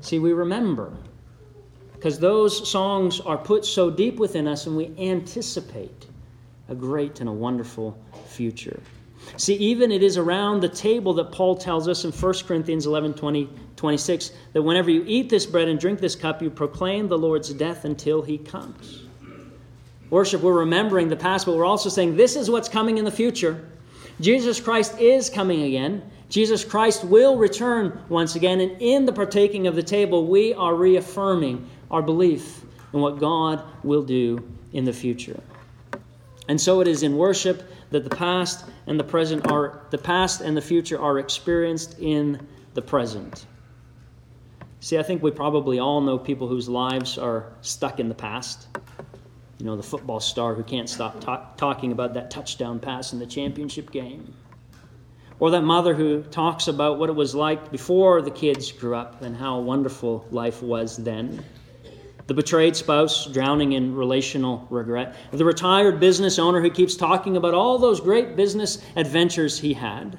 See, 0.00 0.18
we 0.18 0.32
remember 0.32 0.92
because 1.92 2.18
those 2.18 2.68
songs 2.68 3.18
are 3.20 3.36
put 3.36 3.64
so 3.64 3.90
deep 3.90 4.20
within 4.20 4.46
us 4.46 4.66
and 4.66 4.76
we 4.76 4.92
anticipate 4.98 6.06
a 6.68 6.74
great 6.74 7.18
and 7.18 7.28
a 7.28 7.32
wonderful 7.32 7.98
future. 8.28 8.80
See, 9.36 9.54
even 9.54 9.90
it 9.90 10.02
is 10.02 10.16
around 10.16 10.60
the 10.60 10.68
table 10.68 11.12
that 11.14 11.32
Paul 11.32 11.56
tells 11.56 11.88
us 11.88 12.04
in 12.04 12.12
1 12.12 12.34
Corinthians 12.46 12.86
11 12.86 13.14
20, 13.14 13.50
26 13.74 14.30
that 14.52 14.62
whenever 14.62 14.90
you 14.90 15.02
eat 15.06 15.28
this 15.28 15.44
bread 15.44 15.66
and 15.66 15.78
drink 15.78 15.98
this 15.98 16.14
cup, 16.14 16.40
you 16.40 16.50
proclaim 16.50 17.08
the 17.08 17.18
Lord's 17.18 17.52
death 17.52 17.84
until 17.84 18.22
he 18.22 18.38
comes. 18.38 19.07
Worship, 20.10 20.40
we're 20.40 20.60
remembering 20.60 21.08
the 21.08 21.16
past, 21.16 21.46
but 21.46 21.56
we're 21.56 21.64
also 21.64 21.88
saying 21.88 22.16
this 22.16 22.36
is 22.36 22.50
what's 22.50 22.68
coming 22.68 22.98
in 22.98 23.04
the 23.04 23.10
future. 23.10 23.68
Jesus 24.20 24.60
Christ 24.60 24.98
is 24.98 25.28
coming 25.28 25.62
again. 25.62 26.02
Jesus 26.28 26.64
Christ 26.64 27.04
will 27.04 27.36
return 27.36 28.00
once 28.08 28.34
again, 28.34 28.60
and 28.60 28.80
in 28.80 29.06
the 29.06 29.12
partaking 29.12 29.66
of 29.66 29.74
the 29.74 29.82
table, 29.82 30.26
we 30.26 30.54
are 30.54 30.74
reaffirming 30.74 31.68
our 31.90 32.02
belief 32.02 32.62
in 32.92 33.00
what 33.00 33.18
God 33.18 33.62
will 33.82 34.02
do 34.02 34.46
in 34.72 34.84
the 34.84 34.92
future. 34.92 35.40
And 36.48 36.60
so 36.60 36.80
it 36.80 36.88
is 36.88 37.02
in 37.02 37.16
worship 37.16 37.70
that 37.90 38.04
the 38.04 38.14
past 38.14 38.64
and 38.86 38.98
the 38.98 39.04
present 39.04 39.50
are 39.50 39.82
the 39.90 39.98
past 39.98 40.40
and 40.40 40.56
the 40.56 40.62
future 40.62 41.00
are 41.00 41.18
experienced 41.18 41.98
in 41.98 42.46
the 42.74 42.82
present. 42.82 43.46
See, 44.80 44.98
I 44.98 45.02
think 45.02 45.22
we 45.22 45.30
probably 45.30 45.78
all 45.78 46.00
know 46.00 46.18
people 46.18 46.48
whose 46.48 46.68
lives 46.68 47.18
are 47.18 47.52
stuck 47.60 48.00
in 48.00 48.08
the 48.08 48.14
past. 48.14 48.68
You 49.58 49.66
know, 49.66 49.76
the 49.76 49.82
football 49.82 50.20
star 50.20 50.54
who 50.54 50.62
can't 50.62 50.88
stop 50.88 51.20
talk, 51.20 51.56
talking 51.56 51.90
about 51.90 52.14
that 52.14 52.30
touchdown 52.30 52.78
pass 52.78 53.12
in 53.12 53.18
the 53.18 53.26
championship 53.26 53.90
game. 53.90 54.34
Or 55.40 55.50
that 55.50 55.62
mother 55.62 55.94
who 55.94 56.22
talks 56.22 56.68
about 56.68 56.98
what 56.98 57.10
it 57.10 57.14
was 57.14 57.34
like 57.34 57.70
before 57.70 58.22
the 58.22 58.30
kids 58.30 58.70
grew 58.70 58.94
up 58.94 59.22
and 59.22 59.36
how 59.36 59.58
wonderful 59.58 60.26
life 60.30 60.62
was 60.62 60.96
then. 60.96 61.44
The 62.28 62.34
betrayed 62.34 62.76
spouse 62.76 63.26
drowning 63.26 63.72
in 63.72 63.94
relational 63.94 64.66
regret. 64.70 65.16
The 65.32 65.44
retired 65.44 65.98
business 65.98 66.38
owner 66.38 66.60
who 66.60 66.70
keeps 66.70 66.94
talking 66.94 67.36
about 67.36 67.54
all 67.54 67.78
those 67.78 68.00
great 68.00 68.36
business 68.36 68.82
adventures 68.96 69.58
he 69.58 69.72
had. 69.72 70.18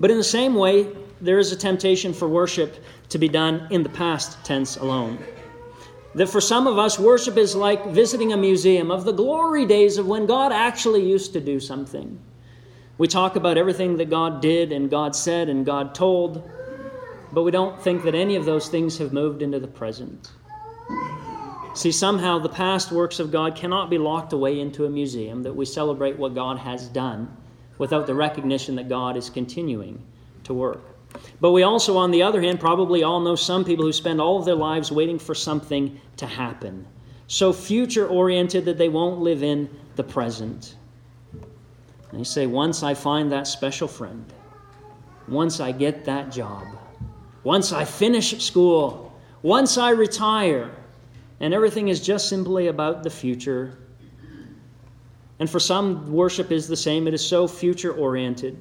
But 0.00 0.10
in 0.10 0.16
the 0.16 0.24
same 0.24 0.54
way, 0.54 0.88
there 1.20 1.38
is 1.38 1.52
a 1.52 1.56
temptation 1.56 2.12
for 2.12 2.28
worship 2.28 2.82
to 3.10 3.18
be 3.18 3.28
done 3.28 3.68
in 3.70 3.82
the 3.82 3.88
past 3.88 4.42
tense 4.44 4.76
alone. 4.76 5.18
That 6.14 6.28
for 6.28 6.40
some 6.40 6.66
of 6.66 6.78
us, 6.78 6.98
worship 6.98 7.36
is 7.36 7.56
like 7.56 7.86
visiting 7.86 8.32
a 8.32 8.36
museum 8.36 8.90
of 8.90 9.04
the 9.04 9.12
glory 9.12 9.66
days 9.66 9.98
of 9.98 10.06
when 10.06 10.26
God 10.26 10.52
actually 10.52 11.08
used 11.08 11.32
to 11.32 11.40
do 11.40 11.58
something. 11.58 12.20
We 12.98 13.08
talk 13.08 13.34
about 13.34 13.58
everything 13.58 13.96
that 13.96 14.10
God 14.10 14.40
did 14.40 14.70
and 14.70 14.88
God 14.88 15.16
said 15.16 15.48
and 15.48 15.66
God 15.66 15.94
told, 15.94 16.48
but 17.32 17.42
we 17.42 17.50
don't 17.50 17.80
think 17.82 18.04
that 18.04 18.14
any 18.14 18.36
of 18.36 18.44
those 18.44 18.68
things 18.68 18.98
have 18.98 19.12
moved 19.12 19.42
into 19.42 19.58
the 19.58 19.66
present. 19.66 20.30
See, 21.74 21.90
somehow 21.90 22.38
the 22.38 22.48
past 22.48 22.92
works 22.92 23.18
of 23.18 23.32
God 23.32 23.56
cannot 23.56 23.90
be 23.90 23.98
locked 23.98 24.32
away 24.32 24.60
into 24.60 24.84
a 24.84 24.90
museum, 24.90 25.42
that 25.42 25.56
we 25.56 25.64
celebrate 25.64 26.16
what 26.16 26.32
God 26.32 26.58
has 26.58 26.88
done 26.88 27.36
without 27.78 28.06
the 28.06 28.14
recognition 28.14 28.76
that 28.76 28.88
God 28.88 29.16
is 29.16 29.28
continuing 29.28 30.00
to 30.44 30.54
work. 30.54 30.93
But 31.40 31.52
we 31.52 31.62
also, 31.62 31.96
on 31.96 32.10
the 32.10 32.22
other 32.22 32.40
hand, 32.40 32.60
probably 32.60 33.02
all 33.02 33.20
know 33.20 33.36
some 33.36 33.64
people 33.64 33.84
who 33.84 33.92
spend 33.92 34.20
all 34.20 34.38
of 34.38 34.44
their 34.44 34.54
lives 34.54 34.90
waiting 34.90 35.18
for 35.18 35.34
something 35.34 36.00
to 36.16 36.26
happen, 36.26 36.86
so 37.26 37.52
future 37.52 38.06
oriented 38.06 38.64
that 38.64 38.78
they 38.78 38.88
won't 38.88 39.20
live 39.20 39.42
in 39.42 39.68
the 39.96 40.04
present. 40.04 40.76
They 42.12 42.24
say, 42.24 42.46
Once 42.46 42.82
I 42.82 42.94
find 42.94 43.30
that 43.32 43.46
special 43.46 43.88
friend, 43.88 44.24
once 45.28 45.60
I 45.60 45.72
get 45.72 46.04
that 46.04 46.30
job, 46.30 46.66
once 47.42 47.72
I 47.72 47.84
finish 47.84 48.42
school, 48.44 49.12
once 49.42 49.76
I 49.76 49.90
retire, 49.90 50.70
and 51.40 51.52
everything 51.52 51.88
is 51.88 52.00
just 52.00 52.28
simply 52.28 52.68
about 52.68 53.02
the 53.02 53.10
future. 53.10 53.76
And 55.40 55.50
for 55.50 55.60
some, 55.60 56.12
worship 56.12 56.52
is 56.52 56.68
the 56.68 56.76
same. 56.76 57.06
It 57.08 57.14
is 57.14 57.26
so 57.26 57.46
future 57.48 57.92
oriented. 57.92 58.56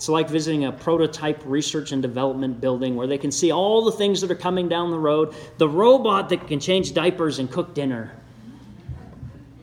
It's 0.00 0.08
like 0.08 0.30
visiting 0.30 0.64
a 0.64 0.72
prototype 0.72 1.42
research 1.44 1.92
and 1.92 2.00
development 2.00 2.58
building 2.58 2.96
where 2.96 3.06
they 3.06 3.18
can 3.18 3.30
see 3.30 3.52
all 3.52 3.84
the 3.84 3.92
things 3.92 4.22
that 4.22 4.30
are 4.30 4.34
coming 4.34 4.66
down 4.66 4.90
the 4.90 4.98
road, 4.98 5.34
the 5.58 5.68
robot 5.68 6.30
that 6.30 6.48
can 6.48 6.58
change 6.58 6.94
diapers 6.94 7.38
and 7.38 7.50
cook 7.50 7.74
dinner. 7.74 8.10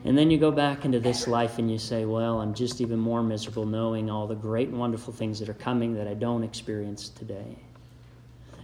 And 0.04 0.16
then 0.16 0.30
you 0.30 0.38
go 0.38 0.52
back 0.52 0.84
into 0.84 1.00
this 1.00 1.26
life 1.26 1.58
and 1.58 1.68
you 1.68 1.76
say, 1.76 2.04
Well, 2.04 2.40
I'm 2.40 2.54
just 2.54 2.80
even 2.80 3.00
more 3.00 3.20
miserable 3.20 3.66
knowing 3.66 4.10
all 4.10 4.28
the 4.28 4.36
great 4.36 4.68
and 4.68 4.78
wonderful 4.78 5.12
things 5.12 5.40
that 5.40 5.48
are 5.48 5.54
coming 5.54 5.92
that 5.94 6.06
I 6.06 6.14
don't 6.14 6.44
experience 6.44 7.08
today. 7.08 7.58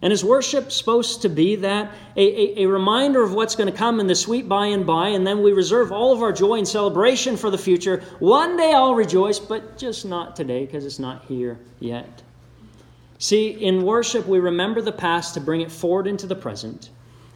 And 0.05 0.13
is 0.13 0.23
worship 0.23 0.71
supposed 0.71 1.23
to 1.23 1.31
be 1.31 1.57
that? 1.57 1.91
A, 2.15 2.21
a, 2.21 2.65
a, 2.65 2.67
reminder 2.67 3.23
of 3.23 3.33
what's 3.33 3.57
going 3.57 3.73
to 3.73 3.77
come 3.77 4.01
in 4.01 4.07
the 4.07 4.15
sweet 4.15 4.47
by 4.47 4.67
and 4.67 4.87
by, 4.87 5.09
and 5.09 5.27
then 5.27 5.43
we 5.43 5.55
reserve 5.55 5.93
all 5.93 6.13
of 6.13 6.21
our 6.21 6.31
joy 6.31 6.59
and 6.59 6.69
celebration 6.69 7.39
for 7.39 7.49
the 7.49 7.57
future. 7.57 8.05
One 8.19 8.59
day 8.59 8.75
I'll 8.75 8.95
rejoice, 8.95 9.39
but 9.39 9.79
just 9.79 10.05
not 10.05 10.37
today 10.37 10.67
because 10.67 10.85
it's 10.85 10.99
not 10.99 11.25
here 11.25 11.59
yet. 11.81 12.23
See, 13.19 13.49
in 13.49 13.83
worship, 13.83 14.27
we 14.27 14.41
remember 14.41 14.83
the 14.83 14.93
past 14.93 15.33
to 15.35 15.41
bring 15.41 15.63
it 15.63 15.73
forward 15.73 16.07
into 16.07 16.27
the 16.27 16.37
present, 16.37 16.91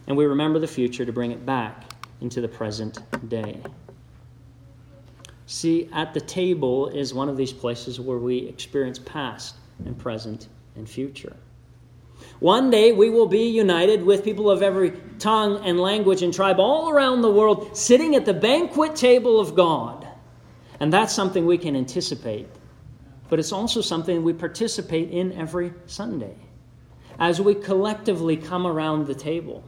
and 0.05 0.15
we 0.15 0.25
remember 0.25 0.59
the 0.59 0.67
future 0.67 1.05
to 1.05 1.11
bring 1.11 1.31
it 1.31 1.43
back 1.47 1.85
into 2.21 2.39
the 2.39 2.47
present 2.47 2.99
day. 3.29 3.63
See, 5.47 5.89
at 5.91 6.13
the 6.13 6.21
table 6.21 6.89
is 6.89 7.15
one 7.15 7.29
of 7.29 7.35
these 7.35 7.51
places 7.51 7.99
where 7.99 8.19
we 8.19 8.37
experience 8.47 8.99
past 8.99 9.55
and 9.85 9.97
present 9.97 10.49
and 10.75 10.87
future. 10.87 11.35
One 12.39 12.69
day 12.69 12.93
we 12.93 13.09
will 13.09 13.27
be 13.27 13.49
united 13.49 14.03
with 14.03 14.23
people 14.23 14.49
of 14.49 14.63
every 14.63 14.91
tongue 15.19 15.65
and 15.65 15.79
language 15.79 16.23
and 16.23 16.33
tribe 16.33 16.59
all 16.59 16.89
around 16.89 17.21
the 17.21 17.31
world, 17.31 17.75
sitting 17.75 18.15
at 18.15 18.25
the 18.25 18.33
banquet 18.33 18.95
table 18.95 19.39
of 19.39 19.55
God. 19.55 20.07
And 20.79 20.93
that's 20.93 21.13
something 21.13 21.45
we 21.45 21.57
can 21.57 21.75
anticipate. 21.75 22.47
But 23.27 23.39
it's 23.39 23.51
also 23.51 23.81
something 23.81 24.23
we 24.23 24.33
participate 24.33 25.11
in 25.11 25.33
every 25.33 25.73
Sunday 25.85 26.35
as 27.19 27.41
we 27.41 27.53
collectively 27.53 28.37
come 28.37 28.65
around 28.65 29.05
the 29.05 29.13
table. 29.13 29.63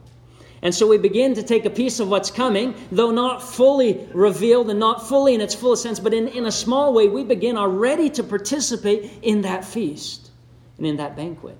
And 0.62 0.74
so 0.74 0.88
we 0.88 0.98
begin 0.98 1.34
to 1.36 1.44
take 1.44 1.66
a 1.66 1.70
piece 1.70 2.00
of 2.00 2.08
what's 2.08 2.32
coming, 2.32 2.76
though 2.92 3.12
not 3.12 3.42
fully 3.42 4.08
revealed 4.14 4.70
and 4.70 4.80
not 4.80 5.08
fully 5.08 5.34
in 5.34 5.42
its 5.42 5.56
fullest 5.56 5.84
sense, 5.84 6.00
but 6.00 6.14
in, 6.14 6.28
in 6.30 6.46
a 6.46 6.52
small 6.52 6.94
way, 6.94 7.10
we 7.10 7.24
begin 7.24 7.58
already 7.58 8.10
to 8.12 8.24
participate 8.24 9.12
in 9.24 9.42
that 9.42 9.66
feast 9.66 10.30
and 10.78 10.86
in 10.86 10.98
that 10.98 11.16
banquet. 11.16 11.58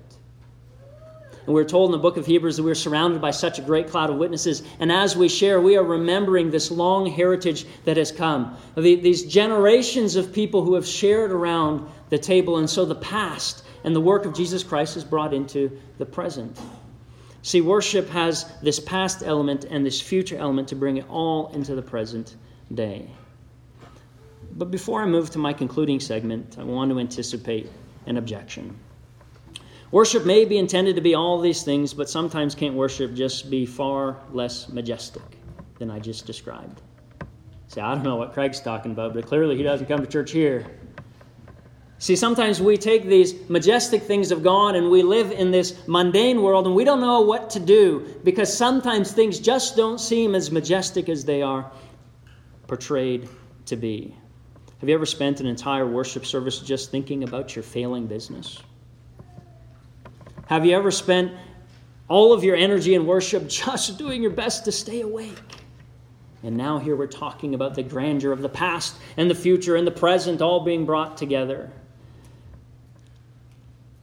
And 1.44 1.54
we're 1.54 1.64
told 1.64 1.88
in 1.88 1.92
the 1.92 1.98
book 1.98 2.16
of 2.16 2.24
Hebrews 2.24 2.56
that 2.56 2.62
we're 2.62 2.74
surrounded 2.74 3.20
by 3.20 3.32
such 3.32 3.58
a 3.58 3.62
great 3.62 3.88
cloud 3.88 4.10
of 4.10 4.16
witnesses. 4.16 4.62
And 4.78 4.92
as 4.92 5.16
we 5.16 5.28
share, 5.28 5.60
we 5.60 5.76
are 5.76 5.82
remembering 5.82 6.50
this 6.50 6.70
long 6.70 7.06
heritage 7.06 7.66
that 7.84 7.96
has 7.96 8.12
come. 8.12 8.56
These 8.76 9.24
generations 9.24 10.14
of 10.14 10.32
people 10.32 10.62
who 10.64 10.74
have 10.74 10.86
shared 10.86 11.32
around 11.32 11.88
the 12.10 12.18
table. 12.18 12.58
And 12.58 12.70
so 12.70 12.84
the 12.84 12.94
past 12.94 13.64
and 13.82 13.96
the 13.96 14.00
work 14.00 14.24
of 14.24 14.34
Jesus 14.34 14.62
Christ 14.62 14.96
is 14.96 15.02
brought 15.02 15.34
into 15.34 15.80
the 15.98 16.06
present. 16.06 16.60
See, 17.42 17.60
worship 17.60 18.08
has 18.10 18.52
this 18.62 18.78
past 18.78 19.24
element 19.24 19.64
and 19.64 19.84
this 19.84 20.00
future 20.00 20.36
element 20.36 20.68
to 20.68 20.76
bring 20.76 20.98
it 20.98 21.06
all 21.10 21.48
into 21.48 21.74
the 21.74 21.82
present 21.82 22.36
day. 22.72 23.10
But 24.52 24.70
before 24.70 25.02
I 25.02 25.06
move 25.06 25.30
to 25.30 25.38
my 25.38 25.52
concluding 25.52 25.98
segment, 25.98 26.56
I 26.58 26.62
want 26.62 26.92
to 26.92 27.00
anticipate 27.00 27.68
an 28.06 28.16
objection. 28.16 28.78
Worship 29.92 30.24
may 30.24 30.46
be 30.46 30.56
intended 30.56 30.96
to 30.96 31.02
be 31.02 31.14
all 31.14 31.38
these 31.38 31.64
things, 31.64 31.92
but 31.92 32.08
sometimes 32.08 32.54
can't 32.54 32.74
worship 32.74 33.12
just 33.12 33.50
be 33.50 33.66
far 33.66 34.16
less 34.32 34.70
majestic 34.70 35.22
than 35.78 35.90
I 35.90 35.98
just 35.98 36.24
described? 36.24 36.80
See, 37.68 37.82
I 37.82 37.94
don't 37.94 38.02
know 38.02 38.16
what 38.16 38.32
Craig's 38.32 38.58
talking 38.58 38.92
about, 38.92 39.12
but 39.12 39.26
clearly 39.26 39.54
he 39.54 39.62
doesn't 39.62 39.86
come 39.86 40.00
to 40.00 40.06
church 40.06 40.30
here. 40.30 40.66
See, 41.98 42.16
sometimes 42.16 42.58
we 42.58 42.78
take 42.78 43.04
these 43.04 43.34
majestic 43.50 44.02
things 44.02 44.30
of 44.30 44.42
God 44.42 44.76
and 44.76 44.90
we 44.90 45.02
live 45.02 45.30
in 45.30 45.50
this 45.50 45.86
mundane 45.86 46.40
world 46.40 46.66
and 46.66 46.74
we 46.74 46.84
don't 46.84 47.02
know 47.02 47.20
what 47.20 47.50
to 47.50 47.60
do 47.60 48.18
because 48.24 48.50
sometimes 48.56 49.12
things 49.12 49.38
just 49.38 49.76
don't 49.76 50.00
seem 50.00 50.34
as 50.34 50.50
majestic 50.50 51.10
as 51.10 51.22
they 51.26 51.42
are 51.42 51.70
portrayed 52.66 53.28
to 53.66 53.76
be. 53.76 54.16
Have 54.80 54.88
you 54.88 54.94
ever 54.94 55.06
spent 55.06 55.40
an 55.40 55.46
entire 55.46 55.86
worship 55.86 56.24
service 56.24 56.60
just 56.60 56.90
thinking 56.90 57.24
about 57.24 57.54
your 57.54 57.62
failing 57.62 58.06
business? 58.06 58.62
Have 60.46 60.66
you 60.66 60.76
ever 60.76 60.90
spent 60.90 61.32
all 62.08 62.32
of 62.32 62.44
your 62.44 62.56
energy 62.56 62.94
in 62.94 63.06
worship 63.06 63.48
just 63.48 63.98
doing 63.98 64.22
your 64.22 64.32
best 64.32 64.64
to 64.64 64.72
stay 64.72 65.00
awake? 65.00 65.38
And 66.42 66.56
now 66.56 66.78
here 66.78 66.96
we're 66.96 67.06
talking 67.06 67.54
about 67.54 67.74
the 67.74 67.84
grandeur 67.84 68.32
of 68.32 68.42
the 68.42 68.48
past 68.48 68.96
and 69.16 69.30
the 69.30 69.34
future 69.34 69.76
and 69.76 69.86
the 69.86 69.92
present 69.92 70.42
all 70.42 70.64
being 70.64 70.84
brought 70.84 71.16
together. 71.16 71.70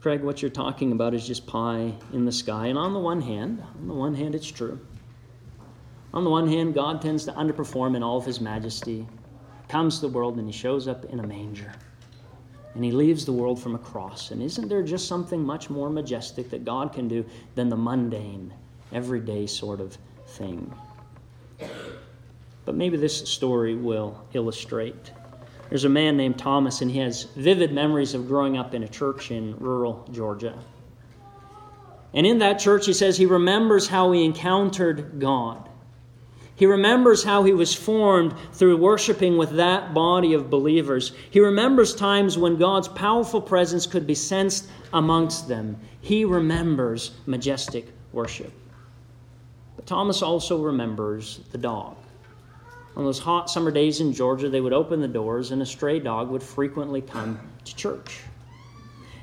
Craig, 0.01 0.21
what 0.21 0.41
you're 0.41 0.49
talking 0.49 0.93
about 0.93 1.13
is 1.13 1.27
just 1.27 1.45
pie 1.45 1.93
in 2.13 2.23
the 2.23 2.31
sky. 2.31 2.67
And 2.67 2.77
on 2.77 2.93
the 2.93 2.99
one 2.99 3.21
hand, 3.21 3.61
on 3.81 3.87
the 3.89 3.93
one 3.93 4.15
hand, 4.15 4.33
it's 4.33 4.49
true. 4.49 4.79
On 6.13 6.23
the 6.23 6.29
one 6.29 6.47
hand, 6.47 6.73
God 6.73 7.01
tends 7.01 7.25
to 7.25 7.33
underperform 7.33 7.97
in 7.97 8.01
all 8.01 8.17
of 8.17 8.25
his 8.25 8.39
majesty. 8.39 9.05
Comes 9.67 9.95
to 9.95 10.07
the 10.07 10.13
world 10.13 10.37
and 10.37 10.47
he 10.47 10.53
shows 10.53 10.87
up 10.87 11.03
in 11.05 11.19
a 11.19 11.27
manger 11.27 11.73
and 12.79 12.85
he 12.85 12.93
leaves 12.93 13.25
the 13.25 13.33
world 13.33 13.61
from 13.61 13.75
a 13.75 13.77
cross. 13.77 14.31
And 14.31 14.41
isn't 14.41 14.69
there 14.69 14.81
just 14.81 15.05
something 15.05 15.43
much 15.43 15.69
more 15.69 15.89
majestic 15.89 16.49
that 16.51 16.63
God 16.63 16.93
can 16.93 17.09
do 17.09 17.25
than 17.55 17.67
the 17.67 17.75
mundane, 17.75 18.53
everyday 18.93 19.47
sort 19.47 19.81
of 19.81 19.97
thing? 20.27 20.73
But 22.63 22.75
maybe 22.75 22.95
this 22.95 23.29
story 23.29 23.75
will 23.75 24.23
illustrate. 24.31 25.11
There's 25.67 25.83
a 25.83 25.89
man 25.89 26.15
named 26.15 26.39
Thomas, 26.39 26.81
and 26.81 26.89
he 26.89 26.99
has 26.99 27.23
vivid 27.35 27.73
memories 27.73 28.13
of 28.13 28.29
growing 28.29 28.57
up 28.57 28.73
in 28.73 28.83
a 28.83 28.87
church 28.87 29.29
in 29.29 29.57
rural 29.57 30.07
Georgia. 30.13 30.57
And 32.13 32.25
in 32.25 32.39
that 32.39 32.59
church, 32.59 32.85
he 32.85 32.93
says 32.93 33.17
he 33.17 33.25
remembers 33.25 33.89
how 33.89 34.13
he 34.13 34.23
encountered 34.23 35.19
God. 35.19 35.68
He 36.59 36.65
remembers 36.65 37.23
how 37.23 37.43
he 37.43 37.53
was 37.53 37.73
formed 37.73 38.33
through 38.51 38.75
worshiping 38.75 39.37
with 39.37 39.51
that 39.51 39.93
body 39.93 40.33
of 40.33 40.49
believers. 40.49 41.13
He 41.31 41.39
remembers 41.39 41.95
times 41.95 42.37
when 42.37 42.57
God's 42.57 42.89
powerful 42.89 43.39
presence 43.39 43.87
could 43.87 44.05
be 44.05 44.13
sensed 44.13 44.67
amongst 44.91 45.47
them. 45.47 45.79
He 46.01 46.25
remembers 46.25 47.11
majestic 47.25 47.87
worship. 48.11 48.51
But 49.77 49.85
Thomas 49.85 50.21
also 50.21 50.61
remembers 50.61 51.39
the 51.53 51.57
dog. 51.57 51.95
On 52.97 53.05
those 53.05 53.19
hot 53.19 53.49
summer 53.49 53.71
days 53.71 54.01
in 54.01 54.11
Georgia, 54.11 54.49
they 54.49 54.59
would 54.59 54.73
open 54.73 54.99
the 54.99 55.07
doors 55.07 55.51
and 55.51 55.61
a 55.61 55.65
stray 55.65 55.97
dog 55.97 56.29
would 56.29 56.43
frequently 56.43 56.99
come 57.01 57.39
to 57.63 57.73
church. 57.73 58.19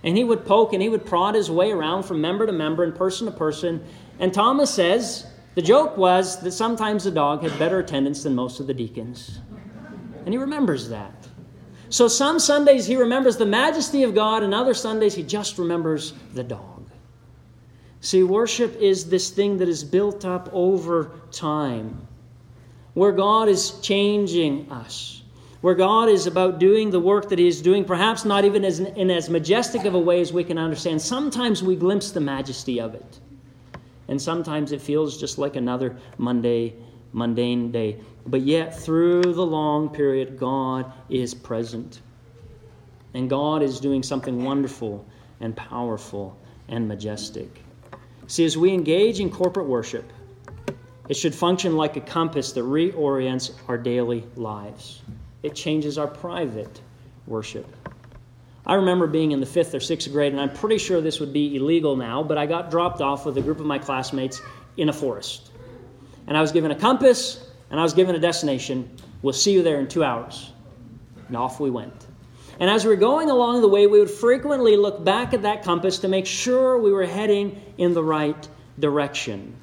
And 0.03 0.17
he 0.17 0.25
would 0.25 0.47
poke 0.47 0.73
and 0.73 0.81
he 0.81 0.89
would 0.89 1.05
prod 1.05 1.35
his 1.35 1.51
way 1.51 1.71
around 1.71 2.05
from 2.05 2.23
member 2.23 2.47
to 2.47 2.53
member 2.53 2.83
and 2.83 2.95
person 2.95 3.27
to 3.27 3.33
person. 3.33 3.85
And 4.19 4.33
Thomas 4.33 4.73
says, 4.73 5.27
the 5.57 5.63
joke 5.63 5.97
was 5.97 6.39
that 6.43 6.53
sometimes 6.53 7.05
the 7.05 7.11
dog 7.11 7.43
had 7.43 7.59
better 7.59 7.79
attendance 7.79 8.23
than 8.23 8.35
most 8.35 8.61
of 8.61 8.67
the 8.67 8.75
deacons. 8.75 9.41
And 10.27 10.35
he 10.35 10.37
remembers 10.37 10.91
that. 10.91 11.29
So 11.89 12.09
some 12.09 12.39
Sundays 12.39 12.85
he 12.85 12.97
remembers 12.97 13.39
the 13.39 13.47
majesty 13.47 14.03
of 14.03 14.15
God, 14.15 14.43
and 14.43 14.53
other 14.53 14.75
Sundays 14.75 15.15
he 15.15 15.23
just 15.23 15.57
remembers 15.57 16.13
the 16.35 16.45
dog. 16.45 16.91
See, 18.03 18.23
worship 18.23 18.77
is 18.77 19.09
this 19.09 19.31
thing 19.31 19.57
that 19.57 19.69
is 19.69 19.83
built 19.83 20.27
up 20.27 20.51
over 20.53 21.13
time, 21.33 22.07
where 22.93 23.13
God 23.13 23.49
is 23.49 23.81
changing 23.81 24.71
us, 24.71 25.23
where 25.63 25.75
God 25.75 26.11
is 26.11 26.27
about 26.27 26.59
doing 26.59 26.91
the 26.91 27.01
work 27.01 27.31
that 27.31 27.39
He 27.39 27.49
is 27.49 27.63
doing, 27.63 27.83
perhaps 27.83 28.27
not 28.27 28.45
even 28.45 28.63
as, 28.63 28.81
in 28.81 29.11
as 29.11 29.31
majestic 29.31 29.87
of 29.87 29.95
a 29.95 29.99
way 29.99 30.21
as 30.21 30.35
we 30.35 30.45
can 30.45 30.59
understand. 30.59 31.01
Sometimes 31.01 31.63
we 31.63 31.77
glimpse 31.77 32.11
the 32.11 32.21
majesty 32.21 32.79
of 32.79 32.95
it. 32.95 33.21
And 34.09 34.21
sometimes 34.21 34.73
it 34.73 34.81
feels 34.81 35.19
just 35.19 35.39
like 35.39 35.57
another 35.57 35.97
Monday, 36.19 36.75
mundane 37.13 37.73
day. 37.73 38.01
But 38.27 38.43
yet, 38.43 38.79
through 38.79 39.23
the 39.23 39.47
long 39.47 39.89
period, 39.89 40.39
God 40.39 40.93
is 41.09 41.35
present. 41.35 42.01
And 43.15 43.31
God 43.31 43.63
is 43.63 43.81
doing 43.81 44.03
something 44.03 44.45
wonderful 44.45 45.05
and 45.41 45.57
powerful 45.57 46.37
and 46.69 46.87
majestic. 46.87 47.63
See, 48.27 48.45
as 48.45 48.57
we 48.57 48.73
engage 48.73 49.21
in 49.21 49.31
corporate 49.31 49.67
worship, 49.67 50.13
it 51.09 51.17
should 51.17 51.35
function 51.35 51.77
like 51.77 51.97
a 51.97 52.01
compass 52.01 52.53
that 52.53 52.65
reorients 52.65 53.53
our 53.69 53.79
daily 53.79 54.27
lives. 54.35 55.03
It 55.43 55.55
changes 55.55 55.99
our 55.99 56.09
private 56.09 56.81
worship. 57.27 57.67
I 58.67 58.75
remember 58.75 59.07
being 59.07 59.31
in 59.31 59.39
the 59.39 59.47
fifth 59.47 59.75
or 59.75 59.81
sixth 59.81 60.11
grade, 60.11 60.33
and 60.33 60.41
I'm 60.41 60.53
pretty 60.53 60.79
sure 60.79 61.01
this 61.01 61.21
would 61.21 61.33
be 61.33 61.55
illegal 61.57 61.95
now, 61.95 62.23
but 62.23 62.37
I 62.37 62.47
got 62.47 62.71
dropped 62.71 63.01
off 63.01 63.25
with 63.25 63.39
a 63.39 63.41
group 63.41 63.61
of 63.61 63.67
my 63.67 63.79
classmates 63.79 64.43
in 64.77 64.89
a 64.89 64.93
forest. 64.93 65.51
And 66.27 66.37
I 66.37 66.41
was 66.41 66.51
given 66.51 66.73
a 66.73 66.75
compass, 66.75 67.49
and 67.71 67.79
I 67.79 67.85
was 67.85 67.93
given 67.93 68.17
a 68.17 68.19
destination. 68.19 68.91
We'll 69.23 69.33
see 69.33 69.53
you 69.53 69.63
there 69.63 69.79
in 69.79 69.87
two 69.87 70.03
hours. 70.03 70.51
And 71.29 71.37
off 71.37 71.61
we 71.61 71.71
went. 71.71 72.07
And 72.59 72.69
as 72.69 72.85
we 72.85 72.91
were 72.91 72.97
going 72.97 73.31
along 73.31 73.61
the 73.61 73.69
way, 73.69 73.87
we 73.87 74.01
would 74.01 74.11
frequently 74.11 74.77
look 74.77 75.05
back 75.05 75.35
at 75.35 75.43
that 75.43 75.63
compass 75.63 75.99
to 76.01 76.09
make 76.09 76.27
sure 76.27 76.79
we 76.79 76.91
were 76.91 77.07
heading 77.07 77.61
in 77.79 77.95
the 77.95 78.03
right 78.03 78.49
direction. 78.81 79.55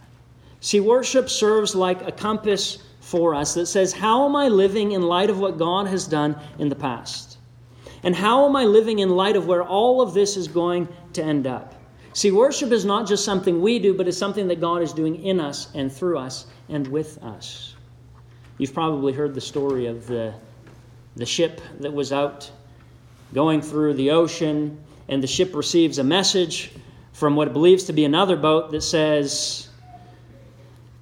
See, 0.61 0.79
worship 0.79 1.29
serves 1.29 1.75
like 1.75 2.07
a 2.07 2.11
compass 2.11 2.77
for 3.01 3.35
us 3.35 3.55
that 3.55 3.65
says, 3.65 3.91
How 3.91 4.25
am 4.25 4.35
I 4.35 4.47
living 4.47 4.93
in 4.93 5.01
light 5.01 5.29
of 5.29 5.39
what 5.39 5.57
God 5.57 5.87
has 5.87 6.07
done 6.07 6.39
in 6.59 6.69
the 6.69 6.75
past? 6.75 7.32
And 8.03 8.15
how 8.15 8.45
am 8.45 8.55
I 8.55 8.65
living 8.65 8.99
in 8.99 9.09
light 9.09 9.35
of 9.35 9.47
where 9.47 9.63
all 9.63 10.01
of 10.01 10.13
this 10.13 10.35
is 10.35 10.47
going 10.47 10.87
to 11.13 11.23
end 11.23 11.47
up? 11.47 11.73
See, 12.13 12.31
worship 12.31 12.71
is 12.71 12.85
not 12.85 13.07
just 13.07 13.25
something 13.25 13.61
we 13.61 13.79
do, 13.79 13.93
but 13.93 14.07
it's 14.07 14.17
something 14.17 14.47
that 14.49 14.61
God 14.61 14.81
is 14.81 14.93
doing 14.93 15.23
in 15.23 15.39
us 15.39 15.69
and 15.73 15.91
through 15.91 16.19
us 16.19 16.45
and 16.69 16.87
with 16.87 17.17
us. 17.23 17.75
You've 18.57 18.73
probably 18.73 19.13
heard 19.13 19.33
the 19.33 19.41
story 19.41 19.87
of 19.87 20.05
the, 20.05 20.33
the 21.15 21.25
ship 21.25 21.59
that 21.79 21.91
was 21.91 22.11
out 22.11 22.51
going 23.33 23.61
through 23.61 23.95
the 23.95 24.11
ocean, 24.11 24.79
and 25.07 25.23
the 25.23 25.27
ship 25.27 25.55
receives 25.55 25.97
a 25.97 26.03
message 26.03 26.71
from 27.13 27.35
what 27.35 27.47
it 27.47 27.53
believes 27.53 27.85
to 27.85 27.93
be 27.93 28.05
another 28.05 28.37
boat 28.37 28.71
that 28.71 28.81
says, 28.81 29.69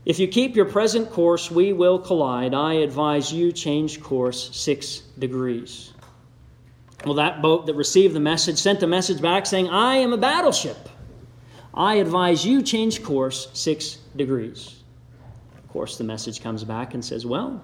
If 0.06 0.18
you 0.18 0.30
keep 0.30 0.56
your 0.56 0.66
present 0.66 1.10
course, 1.10 1.52
we 1.52 1.74
will 1.74 2.00
collide. 2.00 2.54
I 2.54 2.76
advise 2.76 3.34
you 3.34 3.52
change 3.52 4.02
course 4.02 4.56
six 4.56 5.00
degrees. 5.20 5.92
Well, 7.06 7.16
that 7.16 7.42
boat 7.42 7.66
that 7.66 7.74
received 7.74 8.14
the 8.14 8.20
message 8.20 8.58
sent 8.58 8.84
a 8.84 8.88
message 8.88 9.22
back 9.22 9.46
saying, 9.46 9.70
I 9.70 9.96
am 9.96 10.14
a 10.14 10.18
battleship. 10.18 10.90
I 11.74 11.96
advise 11.96 12.46
you 12.46 12.62
change 12.62 13.02
course 13.02 13.48
six 13.54 13.98
degrees. 14.16 14.84
Of 15.58 15.68
course, 15.70 15.98
the 15.98 16.04
message 16.04 16.42
comes 16.42 16.64
back 16.64 16.94
and 16.94 17.04
says, 17.04 17.26
Well, 17.26 17.64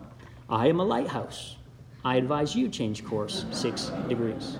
I 0.50 0.68
am 0.68 0.80
a 0.80 0.84
lighthouse. 0.84 1.58
I 2.04 2.16
advise 2.16 2.56
you 2.56 2.70
change 2.70 3.04
course 3.04 3.46
six 3.52 3.92
degrees. 4.08 4.58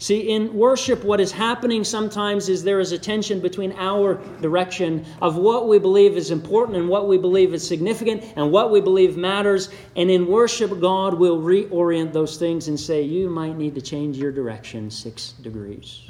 See, 0.00 0.30
in 0.30 0.54
worship, 0.54 1.02
what 1.02 1.20
is 1.20 1.32
happening 1.32 1.82
sometimes 1.82 2.48
is 2.48 2.62
there 2.62 2.78
is 2.78 2.92
a 2.92 2.98
tension 2.98 3.40
between 3.40 3.72
our 3.72 4.14
direction 4.40 5.04
of 5.20 5.36
what 5.36 5.66
we 5.66 5.80
believe 5.80 6.16
is 6.16 6.30
important 6.30 6.76
and 6.76 6.88
what 6.88 7.08
we 7.08 7.18
believe 7.18 7.52
is 7.52 7.66
significant 7.66 8.22
and 8.36 8.52
what 8.52 8.70
we 8.70 8.80
believe 8.80 9.16
matters. 9.16 9.70
And 9.96 10.08
in 10.08 10.28
worship, 10.28 10.78
God 10.80 11.14
will 11.14 11.38
reorient 11.40 12.12
those 12.12 12.36
things 12.36 12.68
and 12.68 12.78
say, 12.78 13.02
You 13.02 13.28
might 13.28 13.56
need 13.56 13.74
to 13.74 13.80
change 13.80 14.16
your 14.18 14.30
direction 14.30 14.88
six 14.88 15.32
degrees. 15.32 16.08